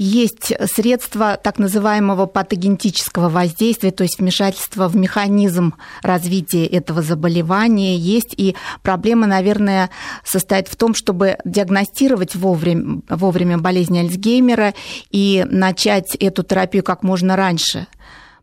Есть 0.01 0.53
средства 0.73 1.35
так 1.35 1.59
называемого 1.59 2.25
патогенетического 2.25 3.27
воздействия, 3.27 3.91
то 3.91 4.03
есть 4.03 4.17
вмешательства 4.17 4.87
в 4.87 4.95
механизм 4.95 5.73
развития 6.01 6.65
этого 6.65 7.01
заболевания. 7.01 7.97
Есть 7.97 8.33
и 8.37 8.55
проблема, 8.81 9.27
наверное, 9.27 9.89
состоит 10.23 10.69
в 10.69 10.77
том, 10.77 10.95
чтобы 10.95 11.37
диагностировать 11.43 12.33
вовремя, 12.35 13.01
вовремя 13.09 13.57
болезнь 13.57 13.99
Альцгеймера 13.99 14.73
и 15.11 15.45
начать 15.49 16.15
эту 16.15 16.43
терапию 16.43 16.81
как 16.81 17.03
можно 17.03 17.35
раньше– 17.35 17.85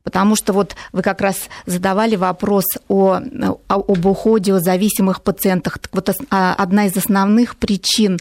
Потому 0.07 0.37
что 0.37 0.53
вот 0.53 0.77
вы 0.93 1.03
как 1.03 1.21
раз 1.21 1.49
задавали 1.67 2.15
вопрос 2.15 2.65
о, 2.87 3.19
об 3.67 4.07
уходе, 4.07 4.55
о 4.55 4.61
зависимых 4.61 5.21
пациентах. 5.21 5.81
Так 5.81 5.91
вот, 5.93 6.09
а, 6.31 6.55
одна 6.55 6.87
из 6.87 6.97
основных 6.97 7.57
причин 7.57 8.21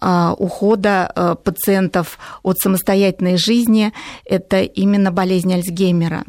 а, 0.00 0.32
ухода 0.38 1.12
а, 1.14 1.34
пациентов 1.34 2.18
от 2.42 2.56
самостоятельной 2.56 3.36
жизни– 3.36 3.92
это 4.24 4.62
именно 4.62 5.12
болезнь 5.12 5.52
Альцгеймера. 5.52 6.24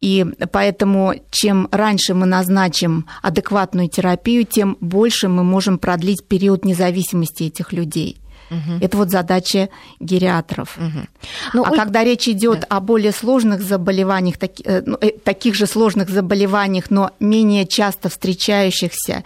И 0.00 0.26
поэтому 0.50 1.14
чем 1.30 1.68
раньше 1.70 2.14
мы 2.14 2.26
назначим 2.26 3.06
адекватную 3.22 3.88
терапию, 3.88 4.44
тем 4.44 4.76
больше 4.80 5.28
мы 5.28 5.44
можем 5.44 5.78
продлить 5.78 6.26
период 6.26 6.64
независимости 6.64 7.44
этих 7.44 7.72
людей– 7.72 8.20
Угу. 8.50 8.78
Это 8.80 8.96
вот 8.96 9.10
задача 9.10 9.68
гериатров. 10.00 10.76
Угу. 10.76 11.06
Ну, 11.54 11.64
а 11.64 11.70
ой... 11.70 11.76
когда 11.76 12.04
речь 12.04 12.28
идет 12.28 12.60
да. 12.60 12.76
о 12.76 12.80
более 12.80 13.12
сложных 13.12 13.62
заболеваниях, 13.62 14.38
так, 14.38 14.52
э, 14.64 14.82
ну, 14.84 14.96
э, 15.00 15.10
таких 15.10 15.54
же 15.54 15.66
сложных 15.66 16.08
заболеваниях, 16.08 16.90
но 16.90 17.10
менее 17.20 17.66
часто 17.66 18.08
встречающихся, 18.08 19.24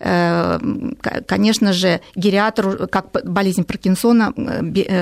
э, 0.00 0.58
конечно 1.26 1.72
же, 1.72 2.00
гериатр, 2.14 2.88
как 2.88 3.06
болезнь 3.24 3.64
Паркинсона, 3.64 4.32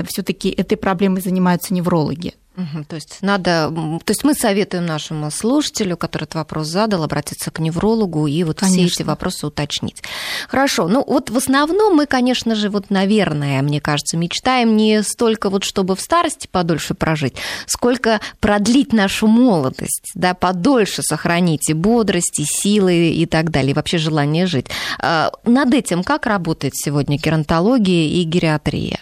все-таки 0.06 0.50
этой 0.50 0.76
проблемой 0.76 1.20
занимаются 1.20 1.74
неврологи. 1.74 2.35
Угу, 2.54 2.84
то 2.84 2.96
есть 2.96 3.18
надо, 3.22 3.70
то 4.04 4.10
есть 4.10 4.24
мы 4.24 4.34
советуем 4.34 4.84
нашему 4.84 5.30
слушателю, 5.30 5.96
который 5.96 6.24
этот 6.24 6.34
вопрос 6.34 6.66
задал, 6.66 7.02
обратиться 7.02 7.50
к 7.50 7.58
неврологу 7.60 8.26
и 8.26 8.44
вот 8.44 8.60
конечно. 8.60 8.86
все 8.88 8.94
эти 8.94 9.02
вопросы 9.06 9.46
уточнить. 9.46 10.02
Хорошо, 10.48 10.86
ну 10.86 11.02
вот 11.06 11.30
в 11.30 11.36
основном 11.38 11.96
мы, 11.96 12.04
конечно 12.04 12.54
же, 12.54 12.68
вот, 12.68 12.90
наверное, 12.90 13.62
мне 13.62 13.80
кажется, 13.80 14.18
мечтаем 14.18 14.76
не 14.76 15.02
столько 15.02 15.48
вот, 15.48 15.64
чтобы 15.64 15.96
в 15.96 16.02
старости 16.02 16.46
подольше 16.46 16.92
прожить, 16.92 17.36
сколько 17.66 18.20
продлить 18.38 18.92
нашу 18.92 19.28
молодость, 19.28 20.10
да, 20.14 20.34
подольше 20.34 21.02
сохранить 21.02 21.70
и 21.70 21.72
бодрость, 21.72 22.38
и 22.38 22.44
силы 22.44 23.12
и 23.12 23.24
так 23.24 23.50
далее, 23.50 23.70
и 23.70 23.74
вообще 23.74 23.96
желание 23.96 24.46
жить. 24.46 24.66
А, 24.98 25.32
над 25.44 25.72
этим 25.72 26.04
как 26.04 26.26
работает 26.26 26.74
сегодня 26.76 27.16
геронтология 27.16 28.08
и 28.08 28.24
гериатрия? 28.24 29.00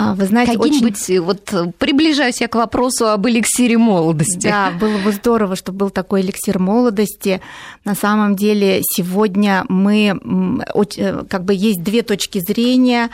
А, 0.00 0.14
вы 0.14 0.26
знаете, 0.26 0.52
Каким-нибудь, 0.52 0.94
очень... 0.94 1.20
вот 1.20 1.74
приближаюсь 1.76 2.40
я 2.40 2.46
к 2.46 2.54
вопросу 2.54 3.08
об 3.08 3.26
эликсире 3.26 3.78
молодости. 3.78 4.46
Да, 4.46 4.70
было 4.80 4.96
бы 4.98 5.10
здорово, 5.10 5.56
чтобы 5.56 5.78
был 5.78 5.90
такой 5.90 6.20
эликсир 6.20 6.60
молодости. 6.60 7.40
На 7.84 7.96
самом 7.96 8.36
деле 8.36 8.80
сегодня 8.82 9.64
мы, 9.68 10.16
э, 10.96 11.22
как 11.28 11.44
бы 11.44 11.52
есть 11.52 11.82
две 11.82 12.02
точки 12.02 12.38
зрения 12.38 13.10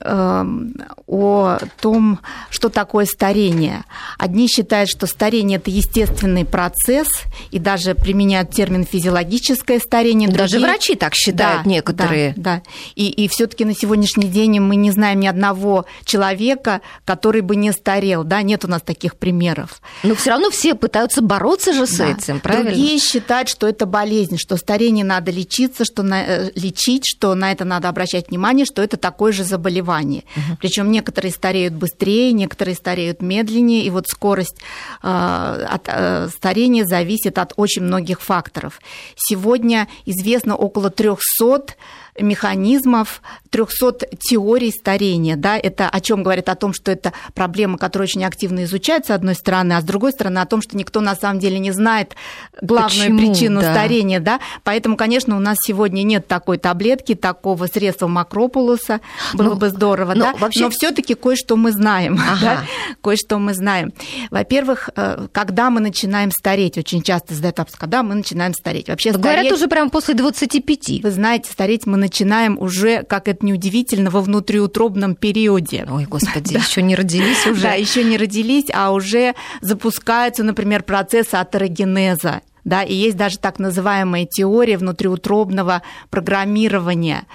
эм, 0.00 0.74
о 1.06 1.56
том, 1.80 2.18
что 2.50 2.68
такое 2.68 3.06
старение. 3.06 3.84
Одни 4.18 4.46
считают, 4.46 4.90
что 4.90 5.06
старение– 5.06 5.56
это 5.58 5.70
естественный 5.70 6.44
процесс, 6.44 7.08
и 7.50 7.58
даже 7.58 7.94
применяют 7.94 8.50
термин 8.50 8.84
физиологическое 8.84 9.78
старение. 9.78 10.28
Другие... 10.28 10.48
Даже 10.48 10.60
врачи 10.60 10.96
так 10.96 11.14
считают 11.14 11.62
да, 11.64 11.70
некоторые. 11.70 12.34
Да, 12.36 12.56
да. 12.56 12.62
И, 12.94 13.08
и 13.08 13.26
все 13.28 13.46
таки 13.46 13.64
на 13.64 13.74
сегодняшний 13.74 14.28
день 14.28 14.60
мы 14.60 14.76
не 14.76 14.90
знаем 14.90 15.20
ни 15.20 15.26
одного 15.26 15.86
человека, 16.04 16.25
человека, 16.26 16.80
который 17.04 17.40
бы 17.40 17.56
не 17.56 17.72
старел, 17.72 18.24
да, 18.24 18.42
нет 18.42 18.64
у 18.64 18.68
нас 18.68 18.82
таких 18.82 19.16
примеров. 19.16 19.80
Но 20.02 20.14
все 20.14 20.30
равно 20.30 20.50
все 20.50 20.74
пытаются 20.74 21.22
бороться 21.22 21.72
же 21.72 21.86
с 21.86 21.96
да. 21.96 22.10
этим, 22.10 22.40
правильно? 22.40 22.70
Другие 22.70 22.98
считают, 22.98 23.48
что 23.48 23.68
это 23.68 23.86
болезнь, 23.86 24.36
что 24.38 24.56
старение 24.56 25.04
надо 25.04 25.30
лечиться, 25.30 25.84
что 25.84 26.02
на, 26.02 26.24
э, 26.24 26.50
лечить, 26.54 27.04
что 27.06 27.34
на 27.34 27.52
это 27.52 27.64
надо 27.64 27.88
обращать 27.88 28.28
внимание, 28.28 28.66
что 28.66 28.82
это 28.82 28.96
такое 28.96 29.32
же 29.32 29.44
заболевание. 29.44 30.24
Угу. 30.36 30.56
Причем 30.60 30.90
некоторые 30.90 31.32
стареют 31.32 31.74
быстрее, 31.74 32.32
некоторые 32.32 32.74
стареют 32.74 33.22
медленнее, 33.22 33.84
и 33.84 33.90
вот 33.90 34.08
скорость 34.08 34.56
э, 35.02 35.06
от 35.06 35.82
э, 35.86 36.28
старения 36.28 36.84
зависит 36.84 37.38
от 37.38 37.52
очень 37.56 37.82
многих 37.82 38.20
факторов. 38.20 38.80
Сегодня 39.16 39.88
известно 40.06 40.56
около 40.56 40.90
300 40.90 41.76
механизмов, 42.18 43.22
300 43.50 44.08
теорий 44.18 44.70
старения. 44.70 45.36
Да? 45.36 45.56
Это 45.56 45.88
о 45.88 46.00
чем 46.00 46.22
говорит 46.22 46.48
о 46.48 46.54
том, 46.54 46.72
что 46.72 46.90
это 46.90 47.12
проблема, 47.34 47.78
которая 47.78 48.06
очень 48.06 48.24
активно 48.24 48.64
изучается, 48.64 49.12
с 49.12 49.16
одной 49.16 49.34
стороны, 49.34 49.74
а 49.74 49.80
с 49.80 49.84
другой 49.84 50.12
стороны, 50.12 50.38
о 50.38 50.46
том, 50.46 50.62
что 50.62 50.76
никто 50.76 51.00
на 51.00 51.14
самом 51.14 51.38
деле 51.38 51.58
не 51.58 51.72
знает 51.72 52.14
главную 52.60 53.10
Почему? 53.10 53.18
причину 53.18 53.60
да. 53.60 53.72
старения. 53.72 54.20
Да? 54.20 54.40
Поэтому, 54.64 54.96
конечно, 54.96 55.36
у 55.36 55.40
нас 55.40 55.58
сегодня 55.62 56.02
нет 56.02 56.26
такой 56.26 56.58
таблетки, 56.58 57.14
такого 57.14 57.66
средства 57.66 58.06
макропулуса. 58.06 59.00
Было 59.34 59.50
ну, 59.50 59.56
бы 59.56 59.68
здорово, 59.68 60.14
но, 60.14 60.26
ну, 60.26 60.32
да? 60.32 60.38
Вообще... 60.38 60.60
но 60.60 60.70
все-таки 60.70 61.14
кое-что 61.14 61.56
мы 61.56 61.72
знаем. 61.72 62.18
Ага. 62.26 62.40
Да? 62.40 62.62
Кое-что 63.02 63.38
мы 63.38 63.54
знаем. 63.54 63.92
Во-первых, 64.30 64.90
э, 64.96 65.28
когда 65.32 65.70
мы 65.70 65.80
начинаем 65.80 66.30
стареть, 66.32 66.76
очень 66.76 67.00
часто 67.02 67.34
задают 67.34 67.58
вопрос, 67.58 67.76
когда 67.78 68.02
мы 68.02 68.14
начинаем 68.14 68.54
стареть. 68.54 68.88
Вообще, 68.88 69.12
Говорят, 69.12 69.40
стареть... 69.40 69.52
уже 69.52 69.68
прям 69.68 69.90
после 69.90 70.14
25. 70.14 71.02
Вы 71.02 71.10
знаете, 71.10 71.50
стареть 71.50 71.86
мы 71.86 71.96
начинаем 72.06 72.56
уже, 72.60 73.02
как 73.02 73.26
это 73.26 73.44
неудивительно, 73.44 74.10
во 74.10 74.20
внутриутробном 74.20 75.16
периоде. 75.16 75.84
Ой, 75.90 76.04
господи, 76.04 76.54
да. 76.54 76.60
еще 76.60 76.82
не 76.82 76.94
родились 76.94 77.46
уже. 77.50 77.62
Да, 77.62 77.72
еще 77.72 78.04
не 78.04 78.16
родились, 78.16 78.66
а 78.72 78.92
уже 78.92 79.34
запускаются, 79.60 80.44
например, 80.44 80.84
процессы 80.84 81.34
атерогенеза. 81.34 82.42
Да, 82.64 82.82
и 82.82 82.94
есть 82.94 83.16
даже 83.16 83.38
так 83.38 83.58
называемая 83.58 84.24
теория 84.24 84.78
внутриутробного 84.78 85.82
программирования 86.10 87.26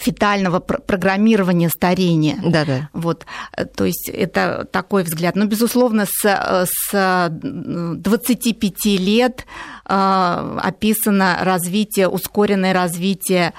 фетального 0.00 0.60
программирования 0.60 1.68
старения. 1.68 2.38
Да, 2.42 2.64
да. 2.64 2.88
Вот, 2.92 3.26
э, 3.56 3.66
то 3.66 3.84
есть 3.84 4.08
это 4.08 4.66
такой 4.70 5.02
взгляд. 5.04 5.36
Но, 5.36 5.44
безусловно, 5.44 6.06
с, 6.06 6.24
э, 6.24 6.64
с 6.66 7.30
25 7.30 8.98
лет 8.98 9.46
э, 9.86 10.58
описано 10.62 11.38
развитие, 11.42 12.08
ускоренное 12.08 12.72
развитие 12.72 13.52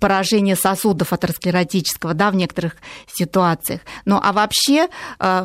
поражения 0.00 0.56
сосудов 0.56 1.12
атеросклеротического 1.12 2.14
да, 2.14 2.30
в 2.30 2.36
некоторых 2.36 2.76
ситуациях. 3.06 3.80
Ну 4.04 4.18
а 4.22 4.32
вообще 4.32 4.88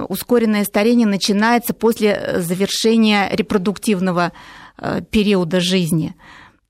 ускоренное 0.08 0.64
старение 0.64 1.08
начинается 1.08 1.74
после 1.74 2.42
завершения 2.42 3.30
репродуктивного 3.32 4.32
периода 5.10 5.60
жизни 5.60 6.16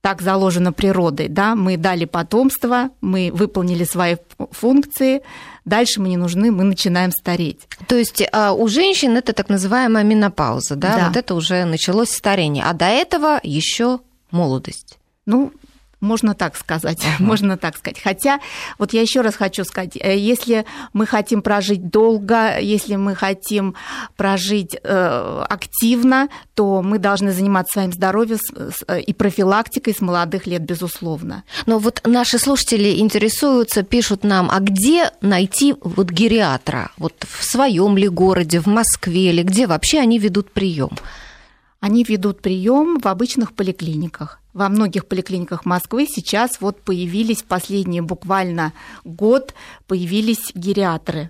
так 0.07 0.21
заложено 0.21 0.71
природой, 0.71 1.27
да, 1.27 1.53
мы 1.53 1.75
дали 1.75 2.05
потомство, 2.05 2.91
мы 3.01 3.29
выполнили 3.33 3.83
свои 3.83 4.15
функции, 4.51 5.21
дальше 5.65 5.99
мы 5.99 6.07
не 6.07 6.15
нужны, 6.15 6.49
мы 6.49 6.63
начинаем 6.63 7.11
стареть. 7.11 7.67
То 7.89 7.97
есть 7.97 8.23
а, 8.31 8.53
у 8.53 8.69
женщин 8.69 9.17
это 9.17 9.33
так 9.33 9.49
называемая 9.49 10.05
менопауза, 10.05 10.77
да, 10.77 10.95
да. 10.95 11.07
вот 11.07 11.17
это 11.17 11.35
уже 11.35 11.65
началось 11.65 12.09
старение, 12.09 12.63
а 12.63 12.71
до 12.71 12.85
этого 12.85 13.41
еще 13.43 13.99
молодость. 14.31 14.97
Ну, 15.25 15.51
можно 15.99 16.35
так 16.35 16.55
сказать, 16.55 16.99
uh-huh. 16.99 17.23
можно 17.23 17.57
так 17.57 17.77
сказать. 17.77 17.99
Хотя, 18.01 18.39
вот 18.77 18.93
я 18.93 19.01
еще 19.01 19.21
раз 19.21 19.35
хочу 19.35 19.63
сказать, 19.63 19.97
э, 19.99 20.17
если 20.17 20.65
мы 20.93 21.05
хотим 21.05 21.41
прожить 21.41 21.89
долго, 21.89 22.59
если 22.59 22.95
мы 22.95 23.15
хотим 23.15 23.75
прожить 24.15 24.77
э, 24.81 25.45
активно, 25.49 26.29
то 26.53 26.81
мы 26.81 26.99
должны 26.99 27.31
заниматься 27.31 27.73
своим 27.73 27.93
здоровьем 27.93 28.37
э, 28.87 29.01
и 29.01 29.13
профилактикой 29.13 29.93
с 29.93 30.01
молодых 30.01 30.45
лет, 30.47 30.61
безусловно. 30.61 31.43
Но 31.65 31.79
вот 31.79 32.01
наши 32.05 32.37
слушатели 32.37 32.99
интересуются, 32.99 33.83
пишут 33.83 34.23
нам, 34.23 34.49
а 34.51 34.59
где 34.59 35.11
найти 35.21 35.75
вот 35.81 36.11
гериатра? 36.11 36.91
Вот 36.97 37.13
в 37.27 37.43
своем 37.43 37.97
ли 37.97 38.07
городе, 38.07 38.59
в 38.59 38.67
Москве 38.67 39.29
или 39.29 39.43
где 39.43 39.65
вообще 39.65 39.99
они 39.99 40.19
ведут 40.19 40.51
прием? 40.51 40.91
Они 41.79 42.03
ведут 42.03 42.41
прием 42.41 42.99
в 42.99 43.07
обычных 43.07 43.53
поликлиниках 43.53 44.39
во 44.57 44.69
многих 44.69 45.05
поликлиниках 45.05 45.65
Москвы 45.65 46.07
сейчас 46.09 46.59
вот 46.61 46.81
появились 46.81 47.43
последние 47.43 48.01
буквально 48.01 48.73
год 49.03 49.53
появились 49.87 50.51
гериатры. 50.55 51.29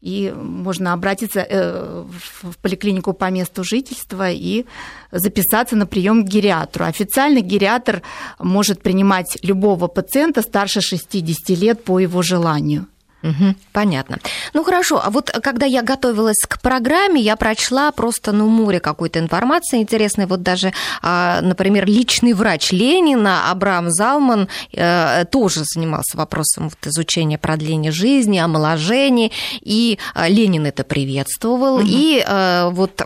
и 0.00 0.32
можно 0.32 0.92
обратиться 0.92 1.40
э, 1.40 2.04
в 2.42 2.56
поликлинику 2.58 3.14
по 3.14 3.30
месту 3.30 3.64
жительства 3.64 4.30
и 4.30 4.64
записаться 5.10 5.74
на 5.74 5.86
прием 5.86 6.24
к 6.24 6.28
гериатру. 6.28 6.84
Официально 6.84 7.40
гериатр 7.40 8.02
может 8.38 8.80
принимать 8.80 9.38
любого 9.42 9.88
пациента 9.88 10.42
старше 10.42 10.80
60 10.80 11.48
лет 11.58 11.82
по 11.82 11.98
его 11.98 12.22
желанию. 12.22 12.86
Угу, 13.22 13.56
понятно. 13.72 14.18
Ну 14.52 14.62
хорошо, 14.62 15.00
а 15.04 15.10
вот 15.10 15.30
когда 15.30 15.66
я 15.66 15.82
готовилась 15.82 16.38
к 16.48 16.60
программе, 16.60 17.20
я 17.20 17.34
прочла 17.34 17.90
просто 17.90 18.30
ну 18.30 18.48
море 18.48 18.78
какой-то 18.78 19.18
информации 19.18 19.78
интересной. 19.82 20.26
Вот 20.26 20.42
даже, 20.42 20.72
а, 21.02 21.40
например, 21.40 21.84
личный 21.86 22.32
врач 22.32 22.70
Ленина 22.70 23.50
Абрам 23.50 23.90
Залман 23.90 24.48
э, 24.72 25.24
тоже 25.32 25.62
занимался 25.64 26.16
вопросом 26.16 26.68
вот 26.68 26.86
изучения 26.86 27.38
продления 27.38 27.90
жизни, 27.90 28.38
омоложения, 28.38 29.32
и 29.62 29.98
а, 30.14 30.28
Ленин 30.28 30.66
это 30.66 30.84
приветствовал, 30.84 31.76
угу. 31.76 31.86
и 31.86 32.22
э, 32.24 32.70
вот 32.70 33.02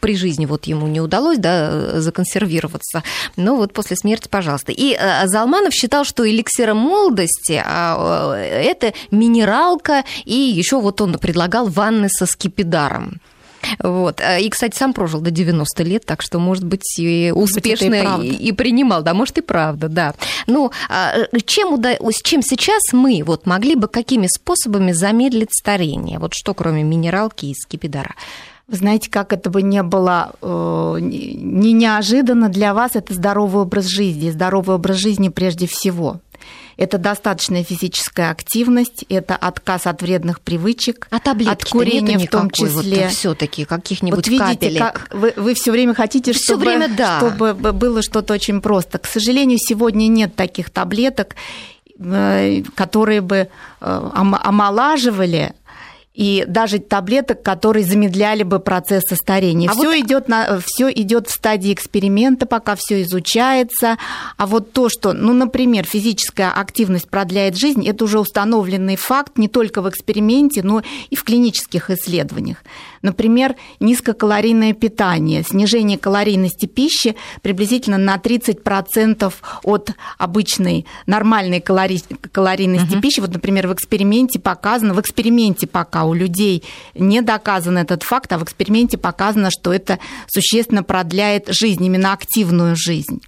при 0.00 0.16
жизни 0.16 0.44
вот 0.44 0.66
ему 0.66 0.86
не 0.86 1.00
удалось 1.00 1.38
да, 1.38 1.98
законсервироваться, 2.00 3.02
но 3.36 3.56
вот 3.56 3.72
после 3.72 3.96
смерти, 3.96 4.28
пожалуйста. 4.28 4.72
И 4.72 4.94
э, 4.98 5.26
Залманов 5.26 5.72
считал, 5.72 6.04
что 6.04 6.28
эликсиром 6.28 6.76
молодости 6.76 7.62
а, 7.64 8.34
это 8.34 8.92
минералка, 9.14 10.04
и 10.24 10.34
еще 10.34 10.80
вот 10.80 11.00
он 11.00 11.18
предлагал 11.18 11.68
ванны 11.68 12.08
со 12.08 12.26
скипидаром. 12.26 13.20
Вот. 13.78 14.20
И, 14.40 14.48
кстати, 14.50 14.76
сам 14.76 14.92
прожил 14.92 15.20
до 15.20 15.30
90 15.30 15.82
лет, 15.82 16.04
так 16.04 16.22
что, 16.22 16.38
может 16.38 16.64
быть, 16.64 16.98
и 16.98 17.32
успешно 17.34 18.20
и, 18.22 18.28
и, 18.28 18.48
и 18.48 18.52
принимал. 18.52 19.02
Да, 19.02 19.14
может, 19.14 19.38
и 19.38 19.40
правда, 19.40 19.88
да. 19.88 20.14
Ну, 20.46 20.70
а, 20.88 21.14
чем, 21.46 21.82
с 21.82 22.22
чем 22.22 22.42
сейчас 22.42 22.92
мы 22.92 23.22
вот 23.24 23.46
могли 23.46 23.74
бы, 23.74 23.88
какими 23.88 24.26
способами 24.26 24.92
замедлить 24.92 25.54
старение? 25.54 26.18
Вот 26.18 26.34
что, 26.34 26.54
кроме 26.54 26.82
минералки 26.82 27.46
и 27.46 27.54
скипидара? 27.54 28.14
Вы 28.66 28.78
знаете, 28.78 29.10
как 29.10 29.34
это 29.34 29.50
бы 29.50 29.60
не 29.60 29.82
было 29.82 30.32
э, 30.40 30.96
не 31.00 31.74
неожиданно 31.74 32.48
для 32.48 32.72
вас, 32.72 32.92
это 32.94 33.12
здоровый 33.12 33.62
образ 33.62 33.84
жизни. 33.84 34.30
Здоровый 34.30 34.76
образ 34.76 34.96
жизни 34.96 35.28
прежде 35.28 35.66
всего. 35.66 36.20
Это 36.76 36.98
достаточная 36.98 37.64
физическая 37.64 38.30
активность, 38.30 39.04
это 39.08 39.36
отказ 39.36 39.86
от 39.86 40.02
вредных 40.02 40.40
привычек, 40.40 41.08
а 41.10 41.16
от 41.16 41.64
курения 41.64 42.18
в 42.18 42.28
том 42.28 42.50
числе. 42.50 43.04
Вот 43.04 43.12
все-таки 43.12 43.64
каких-нибудь 43.64 44.16
вот 44.16 44.26
видите, 44.28 44.54
капелек. 44.54 44.82
Как 44.82 45.08
вы, 45.12 45.32
вы 45.36 45.54
все 45.54 45.70
время 45.70 45.94
хотите, 45.94 46.32
всё 46.32 46.54
чтобы, 46.54 46.66
время, 46.66 46.88
да. 46.88 47.18
чтобы 47.18 47.54
было 47.54 48.02
что-то 48.02 48.34
очень 48.34 48.60
просто. 48.60 48.98
К 48.98 49.06
сожалению, 49.06 49.58
сегодня 49.58 50.08
нет 50.08 50.34
таких 50.34 50.70
таблеток, 50.70 51.36
э, 51.98 52.62
которые 52.74 53.20
бы 53.20 53.48
э, 53.80 54.10
омолаживали 54.14 55.54
и 56.14 56.44
даже 56.46 56.78
таблеток, 56.78 57.42
которые 57.42 57.84
замедляли 57.84 58.44
бы 58.44 58.60
процесс 58.60 59.02
старения. 59.10 59.68
А 59.68 59.72
все 59.72 59.86
вот... 59.86 59.96
идет 59.96 60.28
на 60.28 60.60
все 60.64 60.88
идет 60.88 61.26
в 61.26 61.32
стадии 61.32 61.72
эксперимента, 61.72 62.46
пока 62.46 62.76
все 62.78 63.02
изучается. 63.02 63.98
А 64.36 64.46
вот 64.46 64.72
то, 64.72 64.88
что, 64.88 65.12
ну, 65.12 65.32
например, 65.32 65.84
физическая 65.84 66.50
активность 66.50 67.10
продляет 67.10 67.56
жизнь, 67.56 67.84
это 67.86 68.04
уже 68.04 68.20
установленный 68.20 68.94
факт 68.94 69.38
не 69.38 69.48
только 69.48 69.82
в 69.82 69.88
эксперименте, 69.88 70.62
но 70.62 70.82
и 71.10 71.16
в 71.16 71.24
клинических 71.24 71.90
исследованиях. 71.90 72.58
Например, 73.02 73.56
низкокалорийное 73.80 74.72
питание, 74.72 75.42
снижение 75.42 75.98
калорийности 75.98 76.66
пищи 76.66 77.16
приблизительно 77.42 77.98
на 77.98 78.16
30% 78.16 79.32
от 79.64 79.90
обычной 80.16 80.86
нормальной 81.06 81.60
калори... 81.60 82.00
калорийности 82.32 82.94
угу. 82.94 83.02
пищи. 83.02 83.20
Вот, 83.20 83.32
например, 83.32 83.66
в 83.66 83.74
эксперименте 83.74 84.38
показано, 84.38 84.94
в 84.94 85.00
эксперименте 85.00 85.66
пока 85.66 86.03
у 86.06 86.14
людей 86.14 86.64
не 86.94 87.22
доказан 87.22 87.78
этот 87.78 88.02
факт, 88.02 88.32
а 88.32 88.38
в 88.38 88.44
эксперименте 88.44 88.98
показано, 88.98 89.50
что 89.50 89.72
это 89.72 89.98
существенно 90.26 90.82
продляет 90.82 91.48
жизнь, 91.48 91.84
именно 91.84 92.12
активную 92.12 92.76
жизнь. 92.76 93.20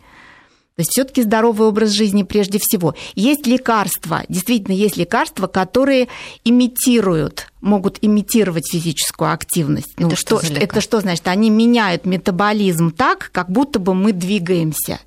То 0.76 0.80
есть 0.80 0.90
все-таки 0.90 1.22
здоровый 1.22 1.68
образ 1.68 1.90
жизни 1.92 2.22
прежде 2.22 2.58
всего. 2.60 2.94
Есть 3.14 3.46
лекарства, 3.46 4.24
действительно 4.28 4.74
есть 4.74 4.98
лекарства, 4.98 5.46
которые 5.46 6.08
имитируют, 6.44 7.50
могут 7.62 7.96
имитировать 8.02 8.70
физическую 8.70 9.32
активность. 9.32 9.94
Это 9.94 10.02
ну, 10.02 10.16
что, 10.16 10.42
что 10.44 10.54
это 10.54 10.82
что 10.82 11.00
значит? 11.00 11.26
Они 11.28 11.48
меняют 11.48 12.04
метаболизм 12.04 12.90
так, 12.90 13.30
как 13.32 13.50
будто 13.50 13.78
бы 13.78 13.94
мы 13.94 14.12
двигаемся 14.12 15.00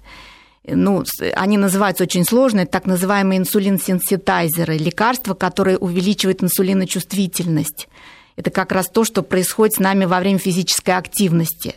ну, 0.66 1.04
они 1.36 1.58
называются 1.58 2.04
очень 2.04 2.26
сложные, 2.26 2.66
так 2.66 2.86
называемые 2.86 3.40
инсулин-сенситайзеры, 3.40 4.78
лекарства, 4.78 5.34
которые 5.34 5.78
увеличивают 5.78 6.44
инсулиночувствительность. 6.44 7.88
Это 8.36 8.52
как 8.52 8.72
раз 8.72 8.88
то, 8.88 9.04
что 9.04 9.22
происходит 9.22 9.76
с 9.76 9.80
нами 9.80 10.06
во 10.06 10.20
время 10.20 10.40
физической 10.40 10.92
активности. 10.92 11.76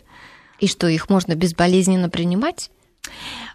И 0.59 0.67
что, 0.67 0.87
их 0.87 1.09
можно 1.09 1.35
безболезненно 1.35 2.09
принимать? 2.09 2.69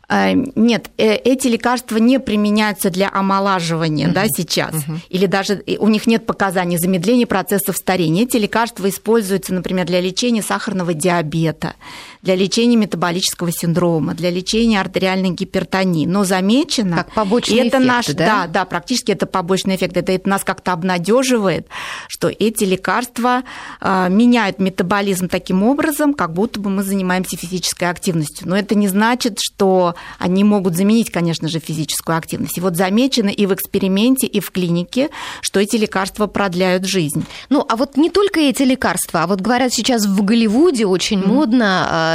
Э, 0.08 0.32
нет, 0.32 0.90
э, 0.96 1.16
эти 1.16 1.48
лекарства 1.48 1.98
не 1.98 2.18
применяются 2.18 2.90
для 2.90 3.10
омолаживания 3.10 4.08
uh-huh. 4.08 4.12
да, 4.12 4.26
сейчас. 4.28 4.74
Uh-huh. 4.74 4.98
Или 5.10 5.26
даже 5.26 5.62
у 5.78 5.88
них 5.88 6.06
нет 6.06 6.26
показаний 6.26 6.78
замедления 6.78 7.26
процессов 7.26 7.76
старения. 7.76 8.24
Эти 8.24 8.38
лекарства 8.38 8.88
используются, 8.88 9.52
например, 9.52 9.86
для 9.86 10.00
лечения 10.00 10.42
сахарного 10.42 10.94
диабета, 10.94 11.74
для 12.22 12.34
лечения 12.34 12.76
метаболического 12.76 13.52
синдрома, 13.52 14.14
для 14.14 14.30
лечения 14.30 14.80
артериальной 14.80 15.30
гипертонии. 15.30 16.06
Но 16.06 16.24
замечено... 16.24 16.96
Как 16.98 17.12
побочный 17.12 17.68
это 17.68 17.78
эффект, 17.78 17.86
наш, 17.86 18.06
да? 18.06 18.12
Да, 18.14 18.46
да, 18.46 18.64
практически 18.64 19.12
это 19.12 19.26
побочный 19.26 19.76
эффект. 19.76 19.96
Это, 19.96 20.12
это 20.12 20.28
нас 20.28 20.44
как-то 20.44 20.72
обнадеживает, 20.72 21.68
что 22.08 22.28
эти 22.28 22.64
лекарства 22.64 23.42
э, 23.80 24.08
меняют 24.10 24.58
метаболизм 24.58 25.28
таким 25.28 25.62
образом, 25.62 26.14
как 26.14 26.32
будто 26.32 26.60
бы 26.60 26.70
мы 26.70 26.82
занимаемся 26.82 27.36
физической 27.36 27.90
активностью. 27.90 28.48
Но 28.48 28.56
это 28.56 28.74
не 28.74 28.88
значит, 28.88 29.38
что 29.40 29.94
они 30.18 30.44
могут 30.44 30.76
заменить, 30.76 31.10
конечно 31.10 31.48
же, 31.48 31.60
физическую 31.60 32.16
активность. 32.16 32.58
И 32.58 32.60
вот 32.60 32.76
замечено 32.76 33.28
и 33.28 33.46
в 33.46 33.54
эксперименте, 33.54 34.26
и 34.26 34.40
в 34.40 34.50
клинике, 34.50 35.10
что 35.40 35.60
эти 35.60 35.76
лекарства 35.76 36.26
продляют 36.26 36.84
жизнь. 36.84 37.24
Ну, 37.48 37.64
а 37.68 37.76
вот 37.76 37.96
не 37.96 38.10
только 38.10 38.40
эти 38.40 38.62
лекарства, 38.62 39.22
а 39.22 39.26
вот 39.26 39.40
говорят 39.40 39.72
сейчас 39.72 40.06
в 40.06 40.22
Голливуде 40.22 40.86
очень 40.86 41.20
mm-hmm. 41.20 41.26
модно 41.26 41.88
э, 41.90 42.07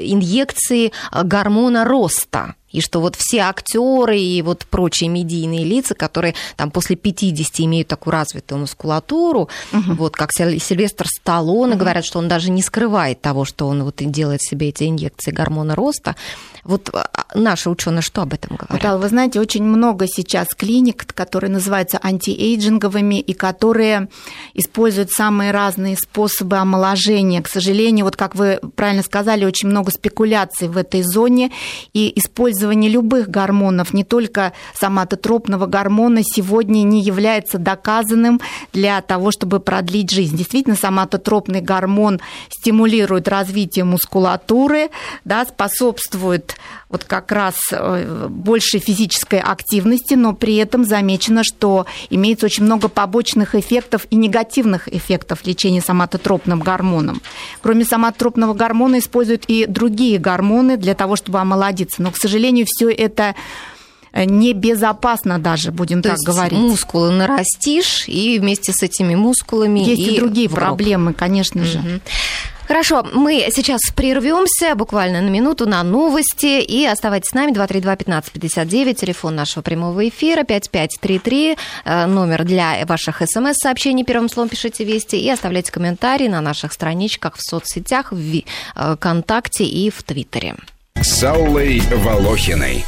инъекции 0.00 0.92
гормона 1.24 1.84
роста 1.86 2.54
и 2.72 2.80
что 2.80 3.00
вот 3.00 3.16
все 3.16 3.40
актеры 3.40 4.18
и 4.18 4.42
вот 4.42 4.66
прочие 4.66 5.08
медийные 5.08 5.64
лица, 5.64 5.94
которые 5.94 6.34
там 6.56 6.70
после 6.70 6.96
50 6.96 7.60
имеют 7.60 7.88
такую 7.88 8.12
развитую 8.12 8.60
мускулатуру, 8.60 9.48
угу. 9.72 9.94
вот 9.94 10.16
как 10.16 10.32
Сильвестр 10.32 11.06
Сталлоне, 11.06 11.74
угу. 11.74 11.80
говорят, 11.80 12.04
что 12.04 12.18
он 12.18 12.28
даже 12.28 12.50
не 12.50 12.62
скрывает 12.62 13.20
того, 13.20 13.44
что 13.44 13.68
он 13.68 13.84
вот 13.84 13.96
делает 13.98 14.42
себе 14.42 14.70
эти 14.70 14.84
инъекции 14.84 15.30
гормона 15.30 15.74
роста. 15.74 16.16
Вот 16.64 16.90
а, 16.92 17.08
наши 17.34 17.68
ученые 17.68 18.02
что 18.02 18.22
об 18.22 18.32
этом 18.32 18.56
говорят? 18.56 18.82
Да, 18.82 18.96
вы 18.96 19.08
знаете, 19.08 19.40
очень 19.40 19.64
много 19.64 20.06
сейчас 20.06 20.48
клиник, 20.56 21.12
которые 21.12 21.50
называются 21.50 21.98
антиэйджинговыми 22.02 23.20
и 23.20 23.32
которые 23.32 24.08
используют 24.54 25.10
самые 25.10 25.50
разные 25.50 25.96
способы 25.96 26.56
омоложения. 26.56 27.42
К 27.42 27.48
сожалению, 27.48 28.04
вот 28.04 28.16
как 28.16 28.34
вы 28.34 28.60
правильно 28.76 29.02
сказали, 29.02 29.44
очень 29.44 29.68
много 29.68 29.90
спекуляций 29.90 30.68
в 30.68 30.76
этой 30.76 31.02
зоне 31.02 31.50
и 31.92 32.12
используют 32.16 32.61
использование 32.62 32.90
любых 32.90 33.28
гормонов, 33.28 33.92
не 33.92 34.04
только 34.04 34.52
соматотропного 34.74 35.66
гормона, 35.66 36.22
сегодня 36.22 36.82
не 36.82 37.02
является 37.02 37.58
доказанным 37.58 38.40
для 38.72 39.00
того, 39.00 39.32
чтобы 39.32 39.58
продлить 39.58 40.10
жизнь. 40.10 40.36
Действительно, 40.36 40.76
соматотропный 40.76 41.60
гормон 41.60 42.20
стимулирует 42.50 43.26
развитие 43.26 43.84
мускулатуры, 43.84 44.90
да, 45.24 45.44
способствует 45.44 46.54
вот 46.92 47.04
как 47.04 47.32
раз 47.32 47.56
э, 47.72 48.28
большей 48.28 48.78
физической 48.78 49.40
активности, 49.40 50.12
но 50.14 50.34
при 50.34 50.56
этом 50.56 50.84
замечено, 50.84 51.42
что 51.42 51.86
имеется 52.10 52.46
очень 52.46 52.64
много 52.64 52.88
побочных 52.88 53.54
эффектов 53.54 54.06
и 54.10 54.16
негативных 54.16 54.94
эффектов 54.94 55.46
лечения 55.46 55.80
соматотропным 55.80 56.60
гормоном. 56.60 57.22
Кроме 57.62 57.86
соматотропного 57.86 58.52
гормона 58.52 58.98
используют 58.98 59.44
и 59.48 59.64
другие 59.66 60.18
гормоны 60.18 60.76
для 60.76 60.94
того, 60.94 61.16
чтобы 61.16 61.40
омолодиться. 61.40 62.02
Но, 62.02 62.10
к 62.10 62.18
сожалению, 62.18 62.51
все 62.66 62.90
это 62.90 63.34
э, 64.12 64.24
небезопасно 64.24 65.38
даже, 65.38 65.72
будем 65.72 66.02
То 66.02 66.10
так 66.10 66.18
есть 66.18 66.26
говорить. 66.26 66.58
Мускулы 66.58 67.10
нарастишь, 67.10 68.08
и 68.08 68.38
вместе 68.38 68.72
с 68.72 68.82
этими 68.82 69.14
мускулами. 69.14 69.80
Есть 69.80 70.02
и, 70.02 70.14
и 70.14 70.18
другие 70.18 70.48
проблемы, 70.48 71.14
конечно 71.14 71.64
же. 71.64 71.78
Угу. 71.78 72.00
Хорошо, 72.72 73.04
мы 73.12 73.48
сейчас 73.52 73.80
прервемся 73.94 74.74
буквально 74.74 75.20
на 75.20 75.28
минуту 75.28 75.68
на 75.68 75.82
новости 75.82 76.62
и 76.62 76.86
оставайтесь 76.86 77.30
с 77.30 77.34
нами 77.34 77.52
232-1559, 77.52 78.94
телефон 78.94 79.34
нашего 79.34 79.62
прямого 79.62 80.08
эфира 80.08 80.42
5533, 80.44 81.56
э, 81.84 82.06
номер 82.06 82.44
для 82.44 82.86
ваших 82.86 83.20
смс-сообщений, 83.26 84.04
первым 84.04 84.30
словом 84.30 84.48
пишите 84.48 84.84
«Вести» 84.84 85.16
и 85.16 85.28
оставляйте 85.28 85.70
комментарии 85.70 86.28
на 86.28 86.40
наших 86.40 86.72
страничках 86.72 87.36
в 87.36 87.42
соцсетях, 87.42 88.12
в 88.12 88.16
э, 88.16 88.96
ВКонтакте 88.96 89.64
и 89.64 89.90
в 89.90 90.02
Твиттере. 90.02 90.56
С 91.02 91.24
Аллой 91.24 91.80
Волохиной. 91.90 92.84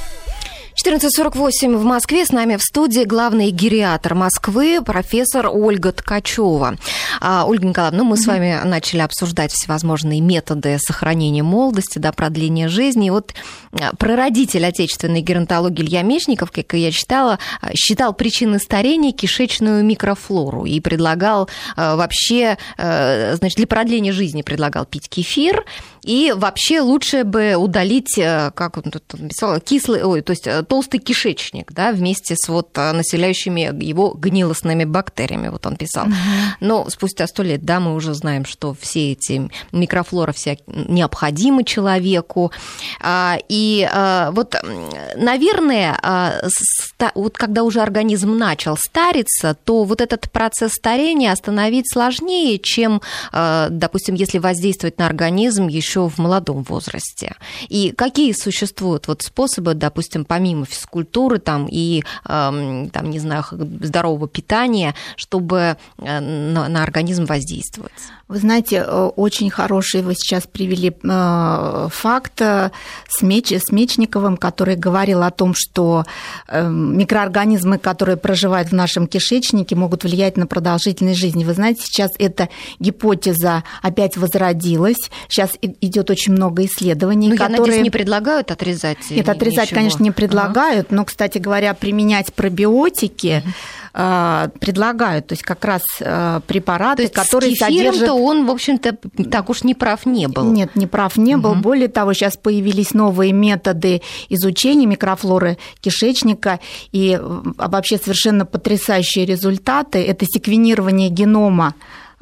14.48 0.85 1.77
в 1.77 1.83
Москве. 1.83 2.25
С 2.25 2.31
нами 2.31 2.55
в 2.57 2.63
студии 2.63 3.03
главный 3.03 3.51
гериатор 3.51 4.15
Москвы, 4.15 4.81
профессор 4.85 5.49
Ольга 5.51 5.91
Ткачева. 5.91 6.77
А, 7.21 7.45
Ольга 7.45 7.67
Николаевна, 7.67 7.99
ну, 7.99 8.05
мы 8.05 8.15
mm-hmm. 8.15 8.19
с 8.19 8.27
вами 8.27 8.61
начали 8.65 9.01
обсуждать 9.01 9.51
всевозможные 9.51 10.21
методы 10.21 10.79
сохранения 10.79 11.43
молодости, 11.43 11.99
да, 11.99 12.13
продления 12.13 12.69
жизни. 12.69 13.09
И 13.09 13.11
вот 13.11 13.35
а, 13.73 13.97
прародитель 13.97 14.65
отечественной 14.65 15.21
геронтологии 15.21 15.83
Илья 15.83 16.03
Мечников, 16.03 16.53
как 16.53 16.75
я 16.75 16.93
читала, 16.93 17.41
а, 17.61 17.71
считал 17.75 18.13
причиной 18.13 18.61
старения 18.61 19.11
кишечную 19.11 19.85
микрофлору 19.85 20.67
и 20.67 20.79
предлагал 20.79 21.49
вообще, 21.77 22.59
значит, 22.77 23.57
для 23.57 23.67
продления 23.67 24.13
жизни 24.13 24.43
предлагал 24.43 24.85
пить 24.85 25.09
кефир, 25.09 25.65
и 26.05 26.33
вообще 26.37 26.81
лучше 26.81 27.25
бы 27.25 27.55
удалить, 27.57 28.15
как 28.17 28.77
он 28.77 28.85
тут 28.85 29.03
написал, 29.15 29.59
кислый, 29.61 30.05
ой, 30.05 30.21
то 30.21 30.33
есть 30.33 30.47
толстый 30.69 30.99
кишечник, 30.99 31.73
да, 31.73 31.93
вместе 31.93 32.37
с 32.37 32.49
вот 32.49 32.77
а, 32.77 32.93
населяющими 32.93 33.83
его 33.83 34.11
гнилостными 34.13 34.85
бактериями, 34.85 35.49
вот 35.49 35.67
он 35.67 35.77
писал. 35.77 36.07
Но 36.61 36.89
спустя 36.91 37.27
сто 37.27 37.43
лет, 37.43 37.65
да, 37.65 37.81
мы 37.81 37.95
уже 37.95 38.13
знаем, 38.15 38.45
что 38.45 38.77
все 38.79 39.13
эти 39.13 39.51
микрофлора 39.73 40.33
вся 40.33 40.57
необходимы 40.67 41.65
человеку. 41.65 42.53
А, 43.01 43.39
и 43.49 43.89
вот, 44.33 44.57
наверное, 45.17 45.99
вот 47.15 47.39
когда 47.39 47.63
уже 47.63 47.81
организм 47.81 48.37
начал 48.37 48.77
стариться, 48.77 49.57
то 49.65 49.85
вот 49.85 50.01
этот 50.01 50.31
процесс 50.31 50.73
старения 50.73 51.33
остановить 51.33 51.91
сложнее, 51.91 52.59
чем, 52.59 53.01
допустим, 53.33 54.15
если 54.15 54.39
воздействовать 54.39 54.99
на 54.99 55.07
организм 55.07 55.69
еще 55.69 55.94
в 56.03 56.19
молодом 56.19 56.63
возрасте. 56.63 57.37
И 57.69 57.93
какие 57.93 58.33
существуют 58.33 59.09
вот 59.09 59.23
способы, 59.23 59.75
допустим, 59.75 60.25
помимо 60.25 60.67
физкультуры 60.67 61.39
там, 61.39 61.67
и, 61.71 62.03
там, 62.25 63.11
не 63.11 63.19
знаю, 63.19 63.45
здорового 63.51 64.29
питания, 64.29 64.95
чтобы 65.17 65.77
э, 65.99 66.21
на, 66.21 66.69
на 66.69 66.83
организм 66.83 67.25
воздействовать? 67.27 67.93
Вы 68.29 68.39
знаете, 68.39 68.85
э, 68.87 69.11
очень 69.17 69.51
хороший 69.51 70.03
вы 70.03 70.15
сейчас 70.15 70.47
привели 70.47 70.91
э, 70.91 71.89
факт 71.91 72.41
с, 72.41 73.23
Меч, 73.23 73.53
с 73.53 73.71
Мечниковым, 73.71 74.37
который 74.37 74.77
говорил 74.77 75.23
о 75.23 75.31
том, 75.31 75.55
что 75.55 76.05
микроорганизмы, 76.51 77.79
которые 77.79 78.17
проживают 78.17 78.69
в 78.69 78.73
нашем 78.73 79.07
кишечнике, 79.07 79.77
могут 79.77 80.05
влиять 80.05 80.37
на 80.37 80.47
продолжительность 80.47 81.19
жизни. 81.19 81.45
Вы 81.45 81.55
знаете, 81.55 81.83
сейчас 81.83 82.11
эта 82.19 82.49
гипотеза 82.79 83.65
опять 83.83 84.17
возродилась. 84.17 85.11
Сейчас 85.29 85.51
идет 85.61 86.11
очень 86.11 86.33
много 86.33 86.65
исследований, 86.65 87.29
ну, 87.29 87.37
которые... 87.37 87.57
я 87.57 87.61
надеюсь, 87.63 87.83
не 87.85 87.91
предлагают 87.91 88.51
отрезать 88.51 88.99
Нет, 89.11 89.29
отрезать, 89.29 89.67
ничего. 89.67 89.77
конечно, 89.77 90.03
не 90.03 90.11
предлагают 90.11 90.45
предлагают, 90.55 90.91
но, 90.91 91.05
кстати 91.05 91.39
говоря, 91.39 91.75
применять 91.75 92.33
пробиотики 92.33 93.43
э, 93.45 93.49
предлагают, 93.95 95.29
то 95.29 95.35
есть 95.35 95.43
как 95.43 95.65
раз 95.65 95.83
э, 96.01 96.41
препараты, 96.49 97.07
то 97.07 97.23
которые 97.23 97.55
с 97.55 97.61
содержат... 97.61 98.11
он, 98.11 98.45
в 98.45 98.51
общем-то, 98.51 98.97
так 99.31 99.51
уж 99.51 99.63
не 99.63 99.75
прав 99.75 100.05
не 100.05 100.27
был. 100.27 100.51
Нет, 100.51 100.75
не 100.75 100.89
прав 100.89 101.17
не 101.17 101.37
был. 101.37 101.53
Угу. 101.53 101.61
Более 101.61 101.87
того, 101.87 102.13
сейчас 102.13 102.37
появились 102.37 102.93
новые 102.93 103.33
методы 103.33 104.03
изучения 104.29 104.87
микрофлоры 104.87 105.59
кишечника, 105.81 106.59
и 106.91 107.19
вообще 107.21 107.97
совершенно 107.97 108.45
потрясающие 108.45 109.27
результаты. 109.27 110.05
Это 110.05 110.27
секвенирование 110.27 111.09
генома 111.09 111.75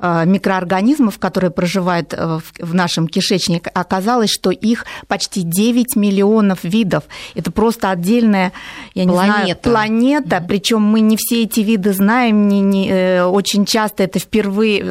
микроорганизмов, 0.03 1.18
которые 1.18 1.50
проживают 1.50 2.12
э, 2.12 2.40
в 2.59 2.74
нашем 2.74 3.07
кишечнике, 3.07 3.70
оказалось, 3.70 4.30
что 4.30 4.50
их 4.50 4.84
почти 5.07 5.42
9 5.42 5.94
миллионов 5.96 6.64
видов. 6.64 7.05
Это 7.34 7.53
просто 7.53 7.90
отдельная, 7.90 8.53
я 8.94 9.05
не 9.05 9.12
планета. 9.12 9.40
знаю, 9.40 9.57
планета. 9.62 10.36
Mm-hmm. 10.36 10.48
Причем 10.48 10.82
мы 10.82 11.00
не 11.00 11.16
все 11.16 11.44
эти 11.44 11.61
виды 11.61 11.92
знаем, 11.92 12.48
не, 12.48 12.61
не, 12.61 12.90
э, 12.90 13.24
очень 13.24 13.64
часто 13.64 14.03
это 14.03 14.18
впервые 14.18 14.82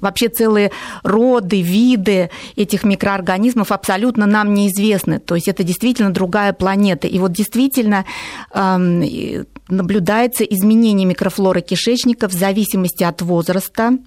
вообще 0.00 0.28
целые 0.28 0.70
роды, 1.02 1.60
виды 1.60 2.30
этих 2.56 2.84
микроорганизмов 2.84 3.72
абсолютно 3.72 4.26
нам 4.26 4.54
неизвестны. 4.54 5.18
То 5.18 5.34
есть 5.34 5.48
это 5.48 5.62
действительно 5.64 6.12
другая 6.12 6.52
планета. 6.52 7.06
И 7.06 7.18
вот 7.18 7.32
действительно 7.32 8.04
эм, 8.54 9.04
наблюдается 9.68 10.44
изменение 10.44 11.06
микрофлоры 11.06 11.60
кишечника 11.60 12.28
в 12.28 12.32
зависимости 12.32 13.04
от 13.04 13.22
возраста 13.22 13.98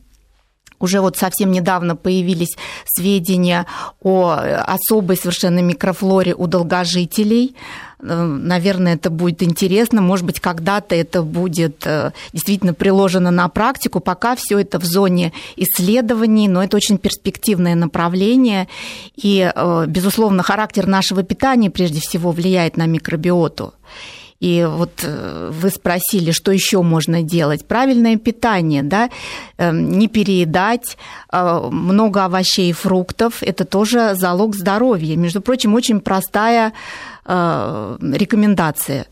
уже 0.80 1.02
вот 1.02 1.18
совсем 1.18 1.52
недавно 1.52 1.96
появились 1.96 2.58
сведения 2.86 3.66
о 4.02 4.32
особой 4.32 5.18
совершенно 5.18 5.60
микрофлоре 5.60 6.34
у 6.36 6.48
долгожителей. 6.48 7.56
Э, 8.04 8.24
наверное, 8.26 8.96
это 8.96 9.10
будет 9.10 9.42
интересно. 9.44 10.02
Может 10.02 10.26
быть, 10.26 10.40
когда-то 10.40 10.96
это 10.96 11.24
будет 11.24 11.86
э, 11.86 12.12
действительно 12.34 12.74
приложено 12.74 13.32
на 13.32 13.48
практику. 13.50 14.00
Пока 14.00 14.36
все 14.36 14.60
это 14.60 14.80
в 14.80 14.84
зоне 14.84 15.32
исследований, 15.56 16.48
но 16.48 16.64
это 16.64 16.78
очень 16.78 16.98
перспективное 16.98 17.76
направление. 17.76 18.68
И, 19.16 19.52
э, 19.54 19.86
безусловно, 19.88 20.44
характер 20.44 20.88
нашего 20.88 21.24
питания 21.24 21.70
прежде 21.70 22.02
всего 22.02 22.32
влияет 22.32 22.78
на 22.78 22.86
микробиоту. 22.86 23.74
И 24.44 24.68
вот 24.70 24.92
э, 25.04 25.52
вы 25.54 25.70
спросили, 25.70 26.32
что 26.32 26.52
еще 26.52 26.82
можно 26.82 27.24
делать. 27.24 27.66
Правильное 27.66 28.18
питание, 28.18 28.84
да, 28.84 29.10
эм, 29.58 29.98
не 29.98 30.10
переедать, 30.10 30.98
э, 31.32 31.70
много 31.72 32.26
овощей 32.26 32.72
и 32.72 32.74
фруктов, 32.74 33.42
это 33.42 33.64
тоже 33.64 34.16
залог 34.16 34.56
здоровья. 34.56 35.16
Между 35.16 35.40
прочим, 35.40 35.76
очень 35.76 36.02
простая 36.02 36.74
э, 37.26 37.98
рекомендация. 38.02 39.06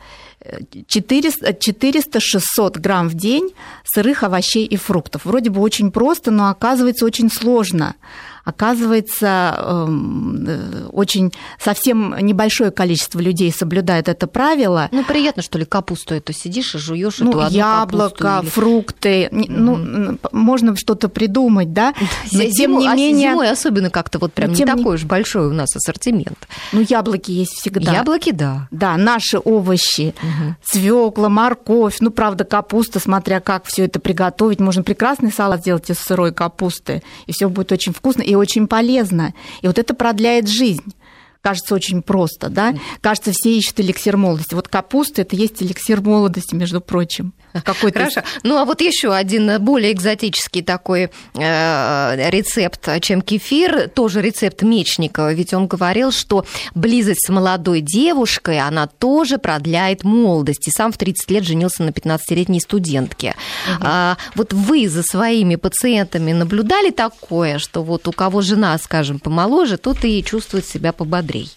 400-600 0.43 2.79
грамм 2.79 3.07
в 3.07 3.13
день 3.13 3.53
сырых 3.85 4.23
овощей 4.23 4.65
и 4.65 4.75
фруктов. 4.75 5.23
Вроде 5.23 5.49
бы 5.49 5.61
очень 5.61 5.91
просто, 5.91 6.31
но 6.31 6.49
оказывается 6.49 7.05
очень 7.05 7.31
сложно 7.31 7.95
оказывается, 8.43 9.55
эм, 9.57 10.45
э, 10.47 10.85
очень 10.91 11.31
совсем 11.59 12.15
небольшое 12.19 12.71
количество 12.71 13.19
людей 13.19 13.51
соблюдает 13.51 14.09
это 14.09 14.27
правило. 14.27 14.89
Ну, 14.91 15.03
приятно, 15.03 15.41
что 15.41 15.59
ли, 15.59 15.65
капусту 15.65 16.15
эту 16.15 16.33
сидишь 16.33 16.75
и 16.75 16.77
жуешь 16.77 17.19
ну, 17.19 17.29
эту 17.29 17.41
одну 17.41 17.57
яблоко, 17.57 18.39
или... 18.41 18.49
фрукты. 18.49 19.29
Mm-hmm. 19.31 19.45
Ну, 19.49 20.17
можно 20.31 20.75
что-то 20.75 21.09
придумать, 21.09 21.73
да? 21.73 21.93
Но 22.31 22.41
тем 22.41 22.51
зимой, 22.51 22.83
не 22.83 22.89
а 22.89 22.95
менее... 22.95 23.29
А 23.29 23.31
зимой 23.33 23.49
особенно 23.49 23.89
как-то 23.89 24.19
вот 24.19 24.33
прям 24.33 24.53
не 24.53 24.65
такой 24.65 24.95
уж 24.95 25.03
большой 25.03 25.47
у 25.47 25.53
нас 25.53 25.75
ассортимент. 25.75 26.47
Ну, 26.71 26.81
яблоки 26.87 27.31
есть 27.31 27.53
всегда. 27.53 27.93
Яблоки, 27.93 28.31
да. 28.31 28.67
Да, 28.71 28.97
наши 28.97 29.37
овощи, 29.37 30.15
угу. 30.21 30.55
свекла, 30.63 31.29
морковь, 31.29 31.97
ну, 31.99 32.11
правда, 32.11 32.43
капуста, 32.43 32.99
смотря 32.99 33.39
как 33.39 33.65
все 33.65 33.85
это 33.85 33.99
приготовить. 33.99 34.59
Можно 34.59 34.83
прекрасный 34.83 35.31
салат 35.31 35.61
сделать 35.61 35.89
из 35.89 35.99
сырой 35.99 36.33
капусты, 36.33 37.03
и 37.27 37.31
все 37.31 37.49
будет 37.49 37.71
очень 37.71 37.93
вкусно 37.93 38.21
и 38.31 38.35
очень 38.35 38.67
полезно. 38.67 39.33
И 39.61 39.67
вот 39.67 39.77
это 39.77 39.93
продляет 39.93 40.47
жизнь 40.47 40.93
кажется 41.41 41.75
очень 41.75 42.01
просто, 42.01 42.49
да? 42.49 42.73
Кажется, 43.01 43.31
все 43.31 43.57
ищут 43.57 43.79
эликсир 43.79 44.17
молодости. 44.17 44.53
Вот 44.53 44.67
капуста– 44.67 45.21
это 45.23 45.35
есть 45.35 45.61
эликсир 45.61 46.01
молодости, 46.01 46.55
между 46.55 46.81
прочим. 46.81 47.33
Какой-то... 47.65 47.99
Хорошо. 47.99 48.21
Ну, 48.43 48.57
а 48.57 48.65
вот 48.65 48.81
еще 48.81 49.13
один 49.13 49.61
более 49.63 49.91
экзотический 49.91 50.61
такой 50.61 51.09
э, 51.33 52.29
рецепт, 52.29 52.87
чем 53.01 53.21
кефир, 53.21 53.89
тоже 53.89 54.21
рецепт 54.21 54.61
Мечникова, 54.61 55.33
ведь 55.33 55.53
он 55.53 55.67
говорил, 55.67 56.11
что 56.11 56.45
близость 56.75 57.25
с 57.25 57.29
молодой 57.29 57.81
девушкой, 57.81 58.59
она 58.59 58.87
тоже 58.87 59.37
продляет 59.37 60.03
молодость, 60.03 60.67
и 60.67 60.71
сам 60.71 60.91
в 60.91 60.97
30 60.97 61.31
лет 61.31 61.43
женился 61.43 61.83
на 61.83 61.89
15-летней 61.89 62.59
студентке. 62.59 63.35
Угу. 63.67 63.81
А, 63.81 64.17
вот 64.35 64.53
вы 64.53 64.87
за 64.87 65.03
своими 65.03 65.55
пациентами 65.55 66.31
наблюдали 66.31 66.91
такое, 66.91 67.59
что 67.59 67.83
вот 67.83 68.07
у 68.07 68.11
кого 68.11 68.41
жена, 68.41 68.77
скажем, 68.77 69.19
помоложе, 69.19 69.77
тот 69.77 70.03
и 70.05 70.23
чувствует 70.23 70.65
себя 70.65 70.93
пободрей? 71.31 71.49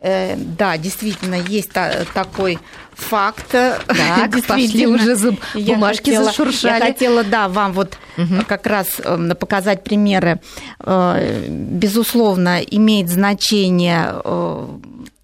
Э, 0.00 0.36
да, 0.36 0.76
действительно, 0.76 1.36
есть 1.36 1.70
такой 2.14 2.58
факт. 2.92 3.50
Так, 3.50 4.46
пошли 4.46 4.86
уже 4.86 5.16
зуб, 5.16 5.40
бумажки 5.54 6.10
я 6.10 6.18
хотела, 6.18 6.24
зашуршали. 6.24 6.80
Я 6.80 6.86
хотела, 6.86 7.24
да, 7.24 7.48
вам 7.48 7.72
вот 7.72 7.96
угу. 8.18 8.44
как 8.46 8.66
раз 8.66 9.00
эм, 9.02 9.34
показать 9.36 9.82
примеры. 9.82 10.40
Э, 10.80 11.46
безусловно, 11.48 12.60
имеет 12.60 13.08
значение 13.08 14.20
э, 14.24 14.68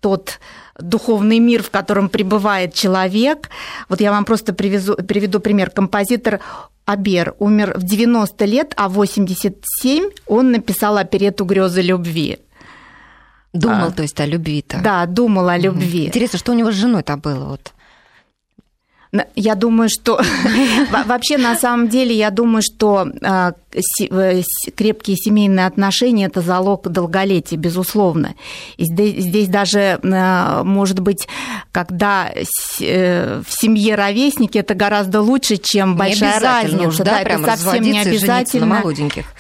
тот 0.01 0.41
духовный 0.79 1.41
мир, 1.41 1.63
в 1.63 1.71
котором 1.71 2.09
пребывает 2.09 2.73
человек. 2.73 3.51
Вот 3.91 4.01
я 4.01 4.11
вам 4.11 4.25
просто 4.25 4.55
привезу, 4.55 4.95
приведу 4.95 5.41
пример. 5.41 5.69
Композитор 5.69 6.41
Абер 6.87 7.35
умер 7.39 7.75
в 7.77 7.83
90 7.83 8.45
лет, 8.47 8.73
а 8.77 8.89
в 8.89 8.95
87 8.95 10.11
он 10.27 10.53
написал 10.53 10.97
оперету 10.97 11.45
«Грезы 11.45 11.83
любви». 11.83 12.39
Думал, 13.53 13.89
а, 13.89 13.91
то 13.91 14.03
есть, 14.03 14.21
о 14.21 14.27
любви-то. 14.27 14.81
Да, 14.83 15.07
думал 15.07 15.49
о 15.49 15.59
любви. 15.59 16.07
Интересно, 16.07 16.39
что 16.39 16.53
у 16.53 16.55
него 16.55 16.71
с 16.71 16.75
женой-то 16.75 17.17
было? 17.17 17.47
Вот? 17.47 17.73
Я 19.35 19.57
думаю, 19.57 19.89
что 19.89 20.21
вообще 21.07 21.37
на 21.37 21.57
самом 21.57 21.89
деле, 21.89 22.15
я 22.15 22.31
думаю, 22.31 22.63
что 22.63 23.09
а, 23.23 23.55
крепкие 24.77 25.17
семейные 25.17 25.67
отношения– 25.67 26.27
это 26.27 26.43
залог 26.43 26.87
долголетия, 26.89 27.59
безусловно. 27.59 28.35
И 28.77 28.85
здесь, 28.85 29.25
здесь 29.25 29.49
даже, 29.49 29.99
а, 30.05 30.63
может 30.63 31.01
быть, 31.01 31.27
когда 31.73 32.31
э, 32.33 33.43
в 33.45 33.53
семье 33.53 33.97
ровесники, 33.97 34.59
это 34.59 34.75
гораздо 34.75 35.21
лучше, 35.23 35.57
чем 35.57 35.97
большая 35.97 36.39
разница. 36.39 36.89
Уж, 36.89 36.97
да, 36.99 37.05
да, 37.05 37.21
это 37.23 37.57
совсем 37.57 37.83
не 37.83 37.99
обязательно. 37.99 38.83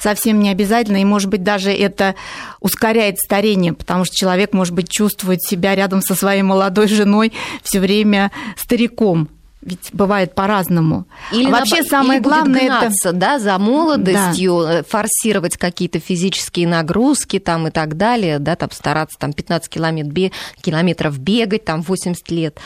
Совсем 0.00 0.40
не 0.40 0.50
обязательно. 0.50 1.00
И, 1.00 1.04
может 1.04 1.28
быть, 1.28 1.44
даже 1.44 1.70
это 1.70 2.16
ускоряет 2.58 3.18
старение, 3.18 3.72
потому 3.72 4.04
что 4.04 4.16
человек, 4.16 4.52
может 4.52 4.74
быть, 4.74 4.88
чувствует 4.88 5.40
себя 5.42 5.76
рядом 5.76 6.02
со 6.02 6.16
своей 6.16 6.42
молодой 6.42 6.88
женой 6.88 7.32
все 7.62 7.78
время 7.78 8.32
стариком. 8.56 9.28
Ведь 9.62 9.90
бывает 9.92 10.34
по-разному. 10.34 11.06
Или 11.32 11.48
а 11.48 11.50
вообще 11.50 11.82
на... 11.82 11.88
самое 11.88 12.18
или 12.18 12.24
главное 12.24 12.66
гнаться, 12.66 13.10
это 13.10 13.18
да, 13.18 13.38
за 13.38 13.58
молодостью, 13.58 14.60
да. 14.62 14.78
Э, 14.78 14.82
форсировать 14.82 15.58
какие-то 15.58 16.00
физические 16.00 16.66
нагрузки 16.66 17.38
там 17.38 17.68
и 17.68 17.70
так 17.70 17.98
далее, 17.98 18.38
да, 18.38 18.56
там 18.56 18.70
стараться 18.70 19.18
там 19.18 19.34
15 19.34 19.68
километров, 19.68 20.32
километров 20.62 21.18
бегать 21.18 21.64
там 21.64 21.82
80 21.82 22.30
лет 22.30 22.58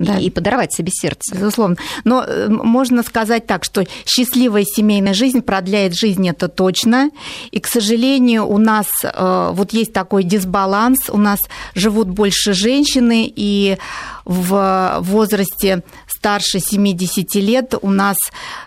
да. 0.00 0.18
и 0.18 0.30
подорвать 0.30 0.72
себе 0.72 0.90
сердце. 0.90 1.34
Безусловно. 1.34 1.76
Но 2.04 2.24
э, 2.26 2.48
можно 2.48 3.02
сказать 3.02 3.46
так, 3.46 3.64
что 3.64 3.84
счастливая 4.06 4.64
семейная 4.64 5.14
жизнь 5.14 5.42
продляет 5.42 5.94
жизнь, 5.94 6.28
это 6.28 6.48
точно. 6.48 7.10
И, 7.50 7.60
к 7.60 7.66
сожалению, 7.66 8.46
у 8.46 8.58
нас 8.58 8.86
э, 9.02 9.50
вот 9.52 9.72
есть 9.72 9.92
такой 9.92 10.24
дисбаланс, 10.24 11.10
у 11.10 11.18
нас 11.18 11.40
живут 11.74 12.08
больше 12.08 12.54
женщины, 12.54 13.30
и 13.34 13.76
в 14.24 14.98
возрасте 15.00 15.82
старше 16.20 16.60
70 16.60 17.34
лет 17.36 17.74
у 17.80 17.90
нас 17.90 18.16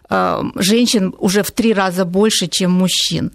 э, 0.10 0.44
женщин 0.56 1.14
уже 1.20 1.44
в 1.44 1.52
три 1.52 1.72
раза 1.74 2.04
больше, 2.04 2.48
чем 2.48 2.72
мужчин. 2.72 3.32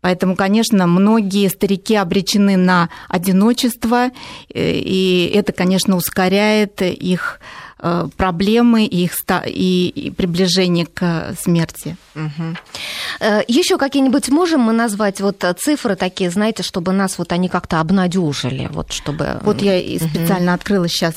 Поэтому, 0.00 0.36
конечно, 0.36 0.86
многие 0.86 1.48
старики 1.48 1.94
обречены 1.94 2.56
на 2.56 2.88
одиночество, 3.08 4.06
э, 4.06 4.10
и 4.54 5.30
это, 5.34 5.52
конечно, 5.52 5.96
ускоряет 5.96 6.80
их 6.80 7.40
э, 7.78 8.08
проблемы 8.16 8.86
и 8.86 9.04
их 9.04 9.12
и 9.46 10.14
приближение 10.16 10.86
к 10.86 11.34
смерти. 11.38 11.98
Угу. 12.14 12.56
Еще 13.48 13.76
какие-нибудь 13.76 14.30
можем 14.30 14.62
мы 14.62 14.72
назвать 14.72 15.20
вот 15.20 15.44
цифры 15.58 15.94
такие, 15.94 16.30
знаете, 16.30 16.62
чтобы 16.62 16.92
нас 16.92 17.18
вот 17.18 17.32
они 17.32 17.50
как-то 17.50 17.80
обнадежили, 17.80 18.68
вот 18.72 18.92
чтобы. 18.92 19.40
Вот 19.42 19.60
я 19.60 19.78
и 19.78 19.98
специально 19.98 20.52
угу. 20.52 20.60
открыла 20.60 20.88
сейчас 20.88 21.16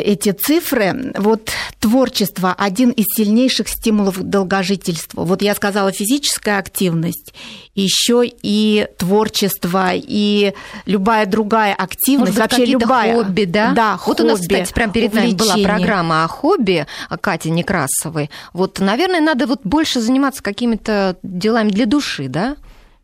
эти 0.00 0.32
цифры. 0.32 1.12
Вот 1.16 1.50
творчество– 1.80 2.54
один 2.58 2.90
из 2.90 3.04
сильнейших 3.16 3.68
стимулов 3.68 4.22
долгожительства. 4.22 5.24
Вот 5.24 5.42
я 5.42 5.54
сказала 5.54 5.92
физическая 5.92 6.58
активность, 6.58 7.32
еще 7.74 8.22
и 8.24 8.88
творчество, 8.98 9.90
и 9.94 10.54
любая 10.86 11.26
другая 11.26 11.74
активность, 11.74 12.36
Может, 12.36 12.52
вообще 12.52 12.66
любая. 12.66 13.14
хобби, 13.14 13.44
да? 13.44 13.72
Да, 13.72 13.92
Вот 13.92 14.00
хобби, 14.18 14.22
у 14.22 14.26
нас, 14.32 14.40
кстати, 14.40 14.72
прямо 14.72 14.92
перед 14.92 15.10
увлечение. 15.12 15.36
нами 15.36 15.62
была 15.62 15.76
программа 15.76 16.24
о 16.24 16.28
хобби 16.28 16.86
Кати 17.20 17.50
Некрасовой. 17.50 18.30
Вот, 18.52 18.80
наверное, 18.80 19.20
надо 19.20 19.46
вот 19.46 19.60
больше 19.64 20.00
заниматься 20.00 20.42
какими-то 20.42 21.16
делами 21.22 21.70
для 21.70 21.86
души, 21.86 22.28
да? 22.28 22.56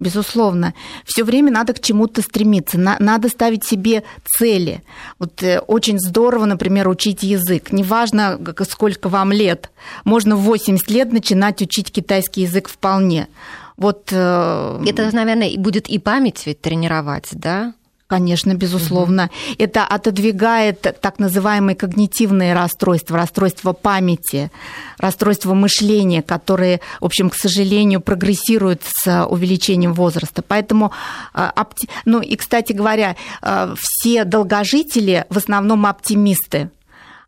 Безусловно. 0.03 0.74
Все 1.05 1.24
время 1.24 1.50
надо 1.50 1.72
к 1.72 1.80
чему-то 1.80 2.20
стремиться, 2.22 2.78
надо 2.78 3.28
ставить 3.28 3.64
себе 3.64 4.03
цели. 4.38 4.82
Вот 5.18 5.42
э, 5.42 5.61
очень 5.61 5.98
здорово, 5.98 6.44
например, 6.44 6.88
учить 6.88 7.22
язык. 7.22 7.72
Неважно, 7.72 8.38
сколько 8.68 9.09
вам 9.09 9.32
лет. 9.32 9.70
Можно 10.05 10.36
в 10.36 10.40
80 10.40 10.90
лет 10.90 11.12
начинать 11.12 11.62
учить 11.62 11.90
китайский 11.90 12.42
язык 12.42 12.68
вполне. 12.68 13.28
Вот, 13.76 14.09
э, 14.11 14.84
Это, 14.86 15.14
наверное, 15.14 15.57
будет 15.57 15.88
и 15.88 15.98
память 15.98 16.46
ведь 16.46 16.61
тренировать, 16.61 17.28
да? 17.32 17.74
Конечно, 18.12 18.54
безусловно. 18.54 19.22
Угу. 19.22 19.54
Это 19.56 19.86
отодвигает 19.86 20.98
так 21.00 21.18
называемые 21.18 21.74
когнитивные 21.74 22.52
расстройства, 22.52 23.16
расстройства 23.16 23.72
памяти, 23.72 24.50
расстройства 24.98 25.54
мышления, 25.54 26.20
которые, 26.20 26.82
в 27.00 27.06
общем, 27.06 27.30
к 27.30 27.34
сожалению, 27.34 28.02
прогрессируют 28.02 28.82
с 28.84 29.24
увеличением 29.24 29.94
возраста. 29.94 30.42
Поэтому, 30.46 30.92
а, 31.32 31.66
ну 32.04 32.20
и, 32.20 32.36
кстати 32.36 32.74
говоря, 32.74 33.16
а, 33.40 33.72
все 33.78 34.24
долгожители 34.24 35.24
в 35.30 35.38
основном 35.38 35.86
оптимисты 35.86 36.68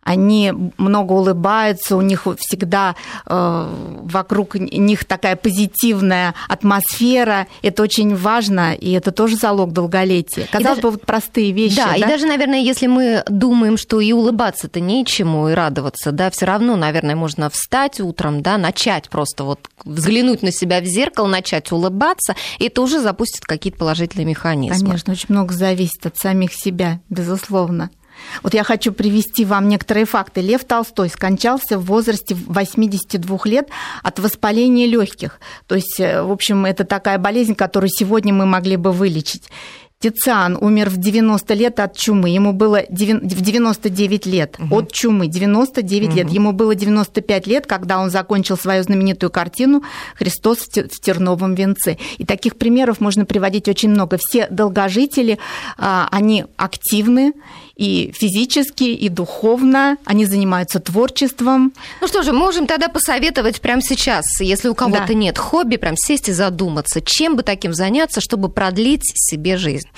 они 0.05 0.53
много 0.77 1.13
улыбаются, 1.13 1.97
у 1.97 2.03
них 2.03 2.27
всегда 2.39 2.95
э, 3.27 3.69
вокруг 4.03 4.55
них 4.55 5.05
такая 5.05 5.37
позитивная 5.37 6.35
атмосфера. 6.49 7.47
Это 7.63 7.83
очень 7.83 8.15
важно, 8.15 8.75
и 8.75 8.93
это 8.93 9.11
тоже 9.13 9.37
залог 9.37 9.73
долголетия. 9.73 10.47
Казалось 10.51 10.77
даже, 10.77 10.83
бы, 10.83 10.91
вот 10.93 11.03
простые 11.03 11.53
вещи. 11.53 11.77
Да, 11.77 11.89
да, 11.89 11.97
и 11.97 12.01
даже, 12.01 12.27
наверное, 12.27 12.61
если 12.61 12.87
мы 12.87 13.25
думаем, 13.29 13.77
что 13.77 14.01
и 14.01 14.13
улыбаться-то 14.13 14.81
нечему, 14.81 15.49
и 15.49 15.55
радоваться, 15.55 16.13
да, 16.13 16.31
все 16.31 16.47
равно, 16.47 16.77
наверное, 16.77 17.17
можно 17.17 17.49
встать 17.49 18.01
утром, 18.01 18.43
да, 18.43 18.59
начать 18.59 19.09
просто 19.09 19.45
вот 19.45 19.61
взглянуть 19.85 20.43
на 20.43 20.53
себя 20.53 20.81
в 20.81 20.85
зеркало, 20.85 21.27
начать 21.27 21.73
улыбаться, 21.73 22.35
и 22.59 22.67
это 22.67 22.83
уже 22.83 23.01
запустит 23.01 23.45
какие-то 23.45 23.79
положительные 23.79 24.27
механизмы. 24.27 24.89
Конечно, 24.89 25.13
очень 25.13 25.27
много 25.31 25.55
зависит 25.55 26.05
от 26.05 26.17
самих 26.19 26.53
себя, 26.53 27.01
безусловно. 27.09 27.91
Вот 28.43 28.55
я 28.55 28.64
хочу 28.64 28.93
привести 28.93 29.45
вам 29.45 29.68
некоторые 29.68 30.07
факты. 30.07 30.41
Лев 30.41 30.64
Толстой 30.64 31.09
скончался 31.09 31.79
в 31.79 31.85
возрасте 31.85 32.35
82 32.35 33.39
лет 33.45 33.68
от 34.03 34.18
воспаления 34.18 34.87
легких. 34.87 35.41
То 35.66 35.75
есть, 35.75 35.99
э, 35.99 36.22
в 36.22 36.31
общем, 36.31 36.64
это 36.64 36.85
такая 36.85 37.18
болезнь, 37.18 37.55
которую 37.55 37.91
сегодня 37.91 38.33
мы 38.33 38.47
могли 38.47 38.77
бы 38.77 38.93
вылечить. 38.93 39.49
Тициан 40.05 40.59
умер 40.61 40.91
в 40.91 40.99
90 40.99 41.55
лет 41.55 41.81
от 41.81 41.97
чумы. 41.97 42.29
Ему 42.29 42.53
было 42.53 42.83
в 42.91 42.95
99 42.95 44.27
лет 44.27 44.57
угу. 44.59 44.81
от 44.81 44.93
чумы. 44.93 45.29
99 45.29 46.09
угу. 46.09 46.16
лет. 46.16 46.31
Ему 46.31 46.53
было 46.53 46.75
95 46.75 47.47
лет, 47.47 47.66
когда 47.66 47.99
он 47.99 48.11
закончил 48.11 48.59
свою 48.59 48.83
знаменитую 48.83 49.31
картину 49.31 49.83
«Христос 50.16 50.59
в 50.59 51.01
терновом 51.01 51.55
венце». 51.55 51.97
И 52.18 52.27
таких 52.27 52.57
примеров 52.57 53.01
можно 53.01 53.25
приводить 53.25 53.66
очень 53.66 53.89
много. 53.89 54.18
Все 54.20 54.47
долгожители, 54.51 55.39
а, 55.79 56.07
они 56.11 56.45
активны, 56.59 57.33
и 57.77 58.12
физически, 58.14 58.85
и 58.85 59.09
духовно. 59.09 59.97
Они 60.05 60.27
занимаются 60.27 60.81
творчеством. 60.81 61.72
Ну 62.01 62.07
что 62.07 62.22
же, 62.22 62.33
можем 62.33 62.66
тогда 62.66 62.89
посоветовать 62.89 63.61
прямо 63.61 63.83
сейчас, 63.83 64.25
если 64.41 64.68
у 64.68 64.75
кого-то 64.75 65.09
да. 65.09 65.14
нет 65.14 65.39
хобби, 65.39 65.77
прям 65.77 65.97
сесть 65.97 66.29
и 66.29 66.33
задуматься, 66.33 67.01
чем 67.01 67.37
бы 67.37 67.43
таким 67.43 67.75
заняться, 67.75 68.20
чтобы 68.20 68.49
продлить 68.49 69.03
себе 69.05 69.57
жизнь. 69.57 69.89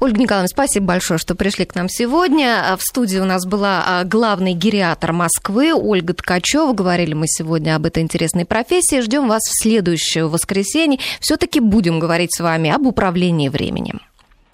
Ольга 0.00 0.20
Николаевна, 0.20 0.48
спасибо 0.48 0.86
большое, 0.86 1.18
что 1.18 1.34
пришли 1.34 1.64
к 1.64 1.74
нам 1.74 1.88
сегодня. 1.88 2.76
В 2.78 2.82
студии 2.82 3.18
у 3.18 3.24
нас 3.24 3.46
была 3.46 3.82
а, 3.86 4.04
главный 4.04 4.52
гериатор 4.52 5.12
Москвы 5.12 5.74
Ольга 5.74 6.14
Ткачева. 6.14 6.72
Говорили 6.72 7.14
мы 7.14 7.26
сегодня 7.26 7.76
об 7.76 7.86
этой 7.86 8.02
интересной 8.02 8.44
профессии. 8.44 9.00
Ждем 9.00 9.28
вас 9.28 9.42
в 9.42 9.62
следующее 9.62 10.28
воскресенье. 10.28 10.98
Все-таки 11.20 11.60
будем 11.60 11.98
говорить 11.98 12.34
с 12.34 12.40
вами 12.40 12.70
об 12.70 12.86
управлении 12.86 13.48
временем. 13.48 14.00